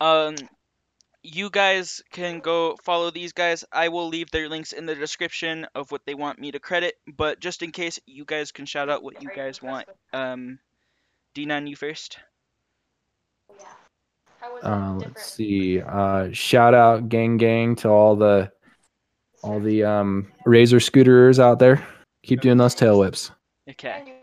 [0.00, 0.34] Um,
[1.26, 3.64] you guys can go follow these guys.
[3.72, 6.94] I will leave their links in the description of what they want me to credit.
[7.16, 9.88] But just in case, you guys can shout out what you guys want.
[10.12, 10.60] Um,
[11.34, 12.18] D9, you first.
[14.62, 15.80] Uh, let's see.
[15.80, 18.50] Uh, shout out gang gang to all the
[19.42, 21.84] all the um razor scooterers out there.
[22.22, 23.32] Keep doing those tail whips.
[23.68, 24.14] Okay.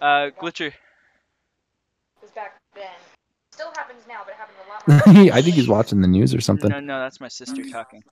[0.00, 0.72] Uh, Glitcher.
[2.34, 2.84] back then.
[3.52, 4.01] Still happens
[4.88, 6.70] I think he's watching the news or something.
[6.70, 8.02] No, no, that's my sister talking.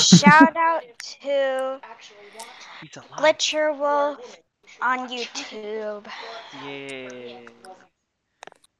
[0.00, 0.82] Shout out
[1.22, 2.16] to Actually,
[3.10, 4.36] want Glitcher Wolf
[4.80, 6.06] on YouTube.
[6.64, 7.40] Yeah.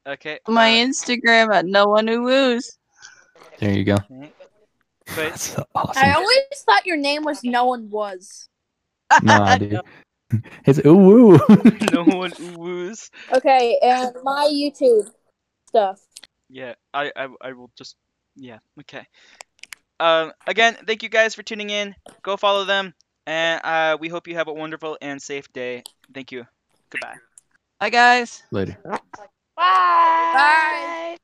[0.06, 0.38] Okay.
[0.48, 2.78] My uh, Instagram at no one who woos.
[3.58, 3.96] There you go.
[5.06, 6.02] But That's awesome.
[6.02, 8.48] I always thought your name was No One Was.
[9.22, 9.78] Nah, dude.
[10.64, 11.40] It's ooh woo.
[11.92, 13.10] no one woos.
[13.30, 15.10] Okay, and my YouTube
[15.68, 16.00] stuff.
[16.48, 17.96] Yeah, I, I, I will just,
[18.36, 19.06] yeah, okay.
[20.00, 21.94] Um, again, thank you guys for tuning in.
[22.22, 22.94] Go follow them,
[23.26, 25.82] and uh, we hope you have a wonderful and safe day.
[26.12, 26.46] Thank you.
[26.90, 27.16] Goodbye.
[27.80, 28.42] Bye guys.
[28.50, 28.78] Later.
[29.56, 31.16] Bye.